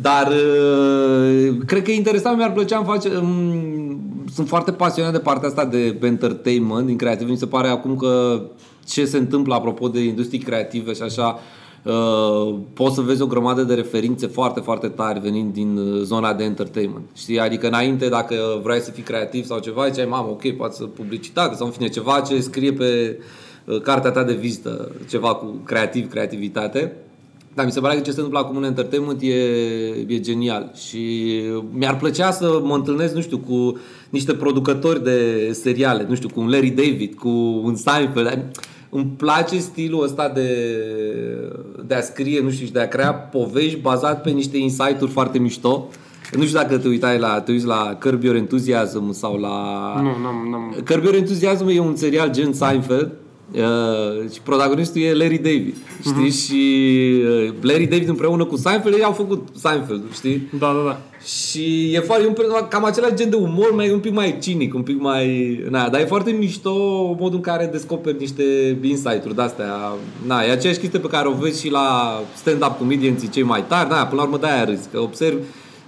[0.00, 3.08] Dar uh, cred că e interesant, mi-ar plăcea îmi face...
[3.16, 4.00] Um,
[4.34, 7.28] sunt foarte pasionat de partea asta de entertainment, din creativ.
[7.28, 8.42] Mi se pare acum că
[8.86, 11.38] ce se întâmplă apropo de industrii creative și așa,
[11.82, 16.34] uh, poți să vezi o grămadă de referințe foarte, foarte tari venind din uh, zona
[16.34, 17.04] de entertainment.
[17.14, 17.40] Știi?
[17.40, 21.54] Adică înainte, dacă vrei să fii creativ sau ceva, ziceai, mamă, ok, poate să publicitate
[21.54, 23.18] sau în fine ceva ce scrie pe
[23.64, 26.96] uh, cartea ta de vizită, ceva cu creativ, creativitate.
[27.56, 29.34] Dar mi se pare că ce se întâmplă acum în entertainment e,
[30.14, 31.32] e genial și
[31.72, 33.78] mi-ar plăcea să mă întâlnesc, nu știu, cu
[34.10, 37.28] niște producători de seriale, nu știu, cu un Larry David, cu
[37.64, 38.50] un Seinfeld.
[38.90, 40.50] Îmi place stilul ăsta de,
[41.86, 45.38] de a scrie, nu știu, și de a crea povești bazat pe niște insight-uri foarte
[45.38, 45.88] mișto.
[46.36, 49.50] Nu știu dacă te uitai la, te uiți la Curb Your Enthusiasm sau la...
[50.02, 50.76] Nu, n-am, n-am...
[50.84, 53.12] Curb Your Enthusiasm e un serial gen Seinfeld
[53.52, 56.28] Uh, și protagonistul e Larry David, știi?
[56.28, 56.46] Uh-huh.
[56.46, 56.82] Și
[57.24, 60.48] uh, Larry David împreună cu Seinfeld, ei au făcut Seinfeld, știi?
[60.58, 61.00] Da, da, da.
[61.24, 62.34] Și e foarte, un,
[62.68, 65.58] cam același gen de umor, mai un pic mai cinic, un pic mai...
[65.70, 66.72] Na, dar e foarte mișto
[67.18, 69.92] modul în care descoperi niște insight-uri de-astea.
[70.26, 73.88] Na, e aceeași chestie pe care o vezi și la stand-up comedianții cei mai tari.
[73.88, 75.36] Da, până la urmă de-aia râzi, că observi,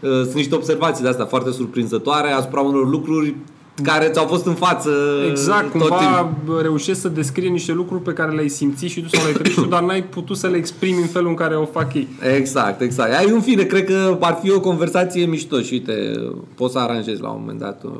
[0.00, 3.34] uh, sunt niște observații de-astea foarte surprinzătoare asupra unor lucruri
[3.82, 4.90] care ți-au fost în față
[5.30, 5.96] Exact, tot cumva
[6.34, 6.62] timpul.
[6.62, 9.60] reușești să descrie niște lucruri pe care le-ai simțit și tu sau le-ai trăit și
[9.60, 12.08] tu, dar n-ai putut să le exprimi în felul în care o fac ei.
[12.36, 13.14] Exact, exact.
[13.18, 15.92] Ai în fine, cred că ar fi o conversație mișto și uite,
[16.54, 17.90] poți să aranjezi la un moment dat o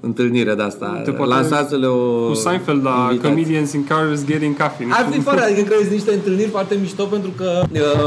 [0.00, 1.00] întâlnire de asta.
[1.04, 3.28] Te poate- Lansați-le o Cu Seinfeld la invitație.
[3.34, 4.86] Comedians in Cars Getting Coffee.
[4.90, 7.62] Ar fi fără, adică cred că sunt niște întâlniri foarte mișto pentru că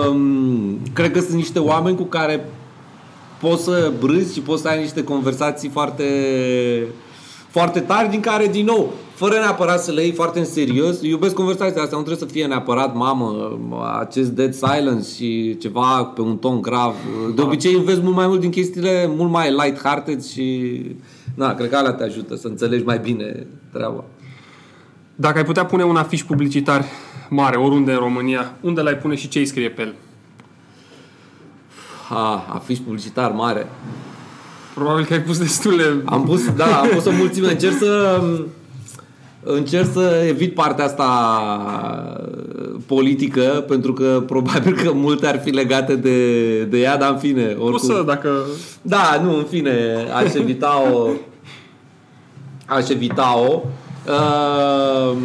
[0.09, 2.45] um, cred că sunt niște oameni cu care
[3.39, 6.03] poți să brâzi și poți să ai niște conversații foarte
[7.59, 11.33] foarte tari, din care, din nou, fără neapărat să le iei foarte în serios, iubesc
[11.33, 13.51] conversațiile astea, nu trebuie să fie neapărat, mamă,
[13.99, 16.95] acest dead silence și ceva pe un ton grav.
[17.35, 20.81] De obicei înveți mult mai mult din chestiile mult mai light-hearted și,
[21.35, 24.03] na, cred că alea te ajută să înțelegi mai bine treaba.
[25.15, 26.85] Dacă ai putea pune un afiș publicitar
[27.29, 29.95] mare, oriunde în România, unde l-ai pune și ce îi scrie pe el?
[32.09, 33.67] Ha, afiș publicitar mare.
[34.73, 36.01] Probabil că ai pus destule...
[36.05, 37.51] Am pus, da, am pus o mulțime.
[37.51, 38.21] Încerc să
[39.43, 41.07] încerc să evit partea asta
[42.85, 47.43] politică, pentru că probabil că multe ar fi legate de, de ea, dar în fine,
[47.43, 47.71] oricum.
[47.71, 48.29] Poți să, dacă...
[48.81, 51.09] Da, nu, în fine, aș evita-o.
[52.65, 53.61] Aș evita-o.
[54.07, 55.17] Uh,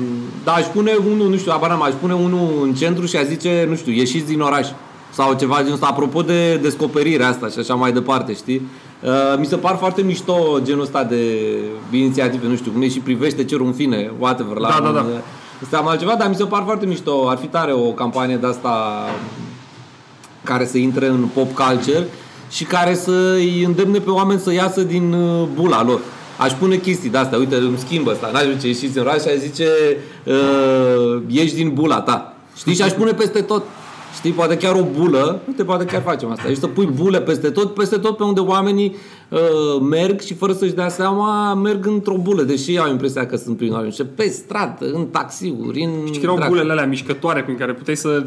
[0.44, 3.66] dar aș pune unul, nu știu, abar aș pune unul în centru și aș zice,
[3.68, 4.68] nu știu, ieșiți din oraș.
[5.12, 8.68] Sau ceva genul ăsta, apropo de descoperirea asta și așa mai departe, știi?
[9.04, 11.40] Uh, mi se par foarte mișto genul ăsta de
[11.90, 14.56] inițiative, nu știu, cum e și privește cerul în fine, whatever.
[14.56, 15.04] La Da, da, da.
[15.62, 17.28] Este altceva, dar mi se par foarte mișto.
[17.28, 19.04] Ar fi tare o campanie de asta
[20.42, 22.08] care să intre în pop culture
[22.50, 26.00] și care să îi îndemne pe oameni să iasă din uh, bula lor.
[26.38, 29.28] Aș pune chestii de astea, uite, îmi schimbă asta, n-aș zice ieșiți în oraș și
[29.28, 29.68] aș zice
[30.24, 32.36] uh, ieși din bula ta.
[32.56, 32.74] Știi?
[32.74, 33.62] Și aș pune peste tot.
[34.14, 36.48] Știi, poate chiar o bulă, uite, poate chiar facem asta.
[36.48, 38.96] Ești să pui bule peste tot, peste tot pe unde oamenii
[39.34, 43.56] uh, merg și fără să-și dea seama, merg într-o bulă, deși au impresia că sunt
[43.56, 43.92] prin oameni.
[43.92, 45.90] Și pe stradă, în taxiuri, în...
[46.06, 46.50] Știi că erau dracu.
[46.50, 48.24] bulele alea mișcătoare prin care puteai să...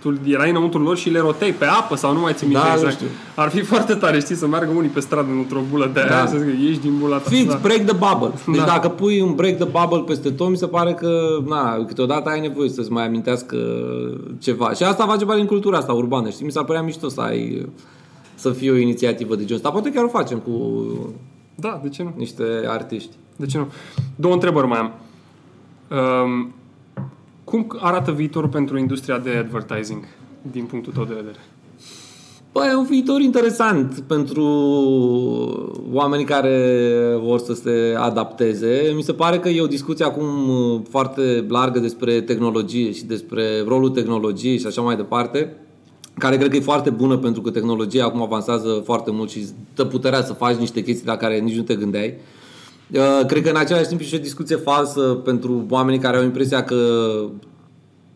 [0.00, 2.68] Tu erai înăuntru lor și le roteai pe apă sau nu mai ți minte Da,
[2.68, 2.94] nu exact.
[2.94, 3.06] știu.
[3.34, 6.26] Ar fi foarte tare, știi, să meargă unii pe stradă într-o bulă de aia Da.
[6.26, 7.28] să zică, ieși din bula ta.
[7.30, 7.58] Fix, Da.
[7.62, 8.32] break the bubble.
[8.46, 8.64] Deci Da.
[8.64, 11.10] dacă pui un break the bubble peste tot, mi se pare că,
[11.48, 13.56] na, câteodată ai nevoie să-ți mai amintească
[14.38, 14.72] ceva.
[14.72, 16.44] Și asta face parte din cultura asta urbană, știi?
[16.44, 17.66] Mi s-ar părea mișto să ai,
[18.40, 19.70] să fie o inițiativă de genul ăsta.
[19.70, 20.52] Poate chiar o facem cu
[21.54, 22.12] Da, de ce nu?
[22.16, 23.10] niște artiști.
[23.36, 23.72] De ce nu?
[24.16, 24.92] Două întrebări mai am.
[26.24, 26.54] Um,
[27.44, 30.04] cum arată viitorul pentru industria de advertising,
[30.50, 31.38] din punctul tău de vedere?
[32.52, 34.44] Bă, e un viitor interesant pentru
[35.92, 38.92] oamenii care vor să se adapteze.
[38.94, 43.62] Mi se pare că e o discuție acum uh, foarte largă despre tehnologie și despre
[43.66, 45.56] rolul tehnologiei și așa mai departe.
[46.18, 49.84] Care cred că e foarte bună pentru că tehnologia acum avansează foarte mult și dă
[49.84, 52.14] puterea să faci niște chestii la care nici nu te gândeai.
[52.94, 56.22] Uh, cred că în același timp e și o discuție falsă pentru oamenii care au
[56.22, 56.76] impresia că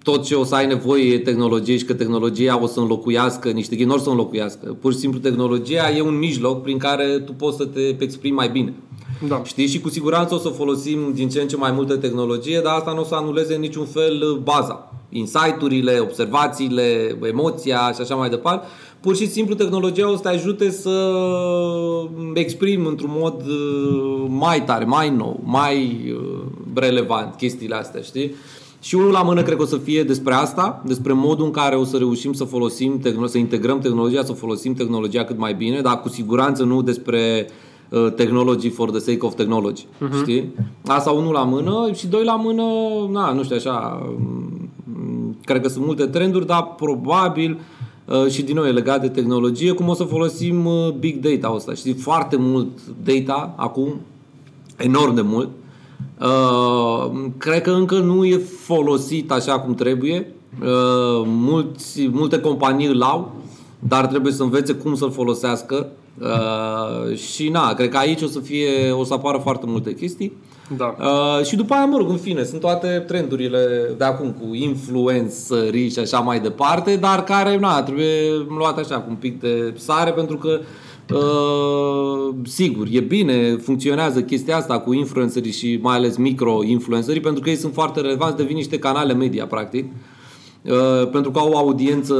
[0.03, 3.68] tot ce o să ai nevoie e tehnologie și că tehnologia o să înlocuiască niște
[3.68, 4.76] chestii, nu o să înlocuiască.
[4.80, 8.49] Pur și simplu tehnologia e un mijloc prin care tu poți să te exprimi mai
[8.49, 8.74] bine.
[9.28, 9.42] Da.
[9.45, 9.66] Știi?
[9.66, 12.92] Și cu siguranță o să folosim din ce în ce mai multă tehnologie, dar asta
[12.92, 14.93] nu o să anuleze în niciun fel baza.
[15.15, 18.67] Insight-urile, observațiile, emoția și așa mai departe.
[19.01, 21.12] Pur și simplu tehnologia o să te ajute să
[22.35, 26.41] exprimi într-un mod uh, mai tare, mai nou, mai uh,
[26.75, 28.35] relevant chestiile astea, știi?
[28.81, 31.77] Și unul la mână cred că o să fie despre asta, despre modul în care
[31.77, 36.01] o să reușim să folosim, să integrăm tehnologia, să folosim tehnologia cât mai bine, dar
[36.01, 37.49] cu siguranță nu despre
[37.89, 39.83] uh, technology for the sake of technology.
[39.83, 40.21] Uh-huh.
[40.21, 40.55] Știi?
[40.87, 42.62] Asta unul la mână și doi la mână,
[43.11, 44.64] na, nu știu așa, mm,
[45.45, 47.59] cred că sunt multe trenduri, dar probabil
[48.05, 51.53] uh, și din nou e legat de tehnologie, cum o să folosim uh, big data
[51.55, 51.74] ăsta.
[51.74, 52.68] Știi, foarte mult
[53.05, 54.01] data acum,
[54.76, 55.49] enorm de mult.
[56.20, 60.34] Uh, cred că încă nu e folosit așa cum trebuie.
[60.62, 63.32] Uh, mulți, multe companii îl au,
[63.78, 65.88] dar trebuie să învețe cum să-l folosească.
[66.20, 70.32] Uh, și na, cred că aici o să fie, o să apară foarte multe chestii.
[70.77, 70.97] Da.
[70.99, 75.91] Uh, și după aia, mă rog, în fine, sunt toate trendurile de acum cu influențării
[75.91, 80.11] și așa mai departe, dar care, na, trebuie luate așa cu un pic de sare
[80.11, 80.61] pentru că
[81.12, 87.51] Uh, sigur, e bine, funcționează chestia asta cu influencerii și mai ales micro-influencerii pentru că
[87.51, 89.85] ei sunt foarte relevanți, devin niște canale media, practic.
[89.85, 90.14] Uh,
[91.12, 92.15] pentru că au o audiență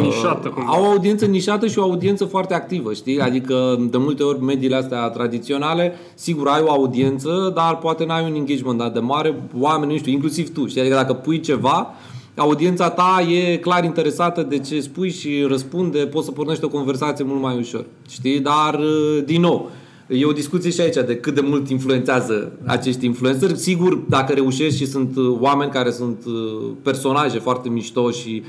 [0.00, 3.20] nișată, cum au o audiență nișată și o audiență foarte activă, știi?
[3.20, 8.34] Adică de multe ori mediile astea tradiționale, sigur ai o audiență, dar poate n-ai un
[8.34, 10.80] engagement de mare, oameni, nu știu, inclusiv tu, știi?
[10.80, 11.94] Adică dacă pui ceva,
[12.36, 17.24] audiența ta e clar interesată de ce spui și răspunde, poți să pornești o conversație
[17.24, 17.84] mult mai ușor.
[18.08, 18.40] Știi?
[18.40, 19.70] Dar, uh, din nou,
[20.08, 23.56] E o discuție și aici de cât de mult influențează acești influenceri.
[23.56, 28.42] Sigur, dacă reușești și sunt uh, oameni care sunt uh, personaje foarte mișto și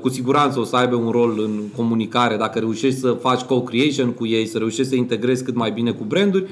[0.00, 4.26] cu siguranță o să aibă un rol în comunicare, dacă reușești să faci co-creation cu
[4.26, 6.46] ei, să reușești să integrezi cât mai bine cu branduri,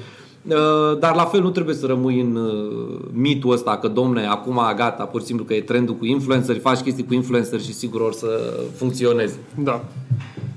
[0.49, 4.61] Uh, dar la fel nu trebuie să rămâi în uh, mitul ăsta că, domne, acum
[4.75, 8.01] gata, pur și simplu că e trendul cu influenceri, faci chestii cu influenceri și sigur
[8.01, 8.27] or să
[8.75, 9.39] funcționeze.
[9.63, 9.83] Da.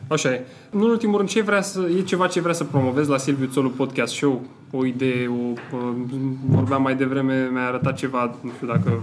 [0.08, 0.44] Așa e.
[0.70, 3.48] Nu în ultimul rând, ce vrea să, e ceva ce vrea să promovezi la Silviu
[3.52, 4.42] Țolu Podcast Show?
[4.70, 5.76] O idee, o,
[6.46, 9.02] vorbeam mai devreme, mi-a arătat ceva, nu știu dacă...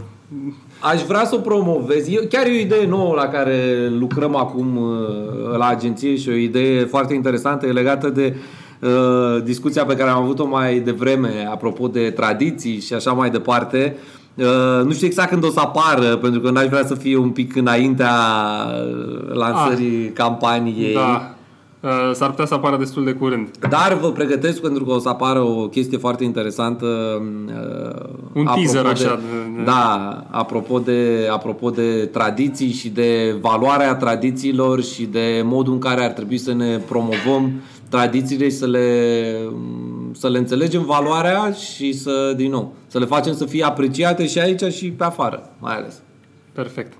[0.79, 2.07] Aș vrea să o promovez.
[2.07, 6.33] E chiar e o idee nouă la care lucrăm acum uh, la agenție și o
[6.33, 8.41] idee foarte interesantă, e legată de uh,
[8.79, 13.95] Uh, discuția pe care am avut-o mai devreme apropo de tradiții și așa mai departe.
[13.95, 14.24] Uh,
[14.83, 17.55] nu știu exact când o să apară, pentru că n-aș vrea să fie un pic
[17.55, 18.15] înaintea
[19.33, 20.93] lansării ah, campaniei.
[20.93, 21.35] Da.
[21.85, 23.49] Uh, s-ar putea să apară destul de curând.
[23.69, 26.85] Dar vă pregătesc pentru că o să apară o chestie foarte interesantă.
[28.33, 29.19] Un teaser de, așa.
[29.65, 36.03] Da, apropo de, apropo de tradiții și de valoarea tradițiilor și de modul în care
[36.03, 37.51] ar trebui să ne promovăm
[37.89, 38.89] tradițiile și să le,
[40.17, 44.39] să le înțelegem valoarea și să, din nou, să le facem să fie apreciate și
[44.39, 46.01] aici și pe afară, mai ales.
[46.53, 46.93] Perfect.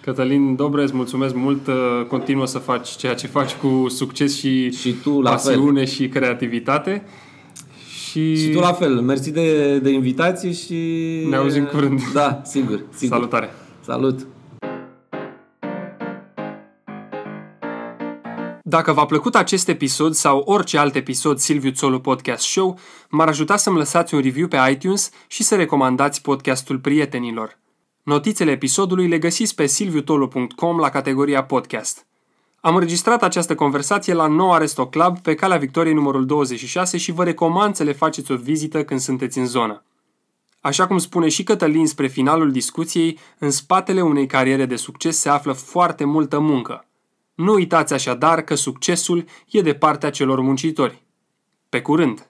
[0.00, 1.66] Cătălin Dobre, îți mulțumesc mult.
[1.66, 1.74] Uh,
[2.08, 5.86] continuă să faci ceea ce faci cu succes și, și tu, la pasiune fel.
[5.86, 7.02] și creativitate.
[8.10, 8.36] Și...
[8.36, 9.00] și tu la fel.
[9.00, 10.76] Mersi de, de invitație și...
[11.28, 12.00] Ne auzim curând.
[12.12, 12.82] Da, sigur.
[12.94, 13.16] sigur.
[13.16, 13.50] Salutare.
[13.84, 14.26] Salut.
[18.68, 23.56] Dacă v-a plăcut acest episod sau orice alt episod Silviu Țolu Podcast Show, m-ar ajuta
[23.56, 27.58] să-mi lăsați un review pe iTunes și să recomandați podcastul prietenilor.
[28.02, 32.06] Notițele episodului le găsiți pe silviutolu.com la categoria podcast.
[32.60, 37.24] Am înregistrat această conversație la Noua Resto Club pe calea Victoriei numărul 26 și vă
[37.24, 39.82] recomand să le faceți o vizită când sunteți în zonă.
[40.60, 45.28] Așa cum spune și Cătălin spre finalul discuției, în spatele unei cariere de succes se
[45.28, 46.87] află foarte multă muncă.
[47.38, 51.02] Nu uitați așadar că succesul e de partea celor muncitori.
[51.68, 52.28] Pe curând!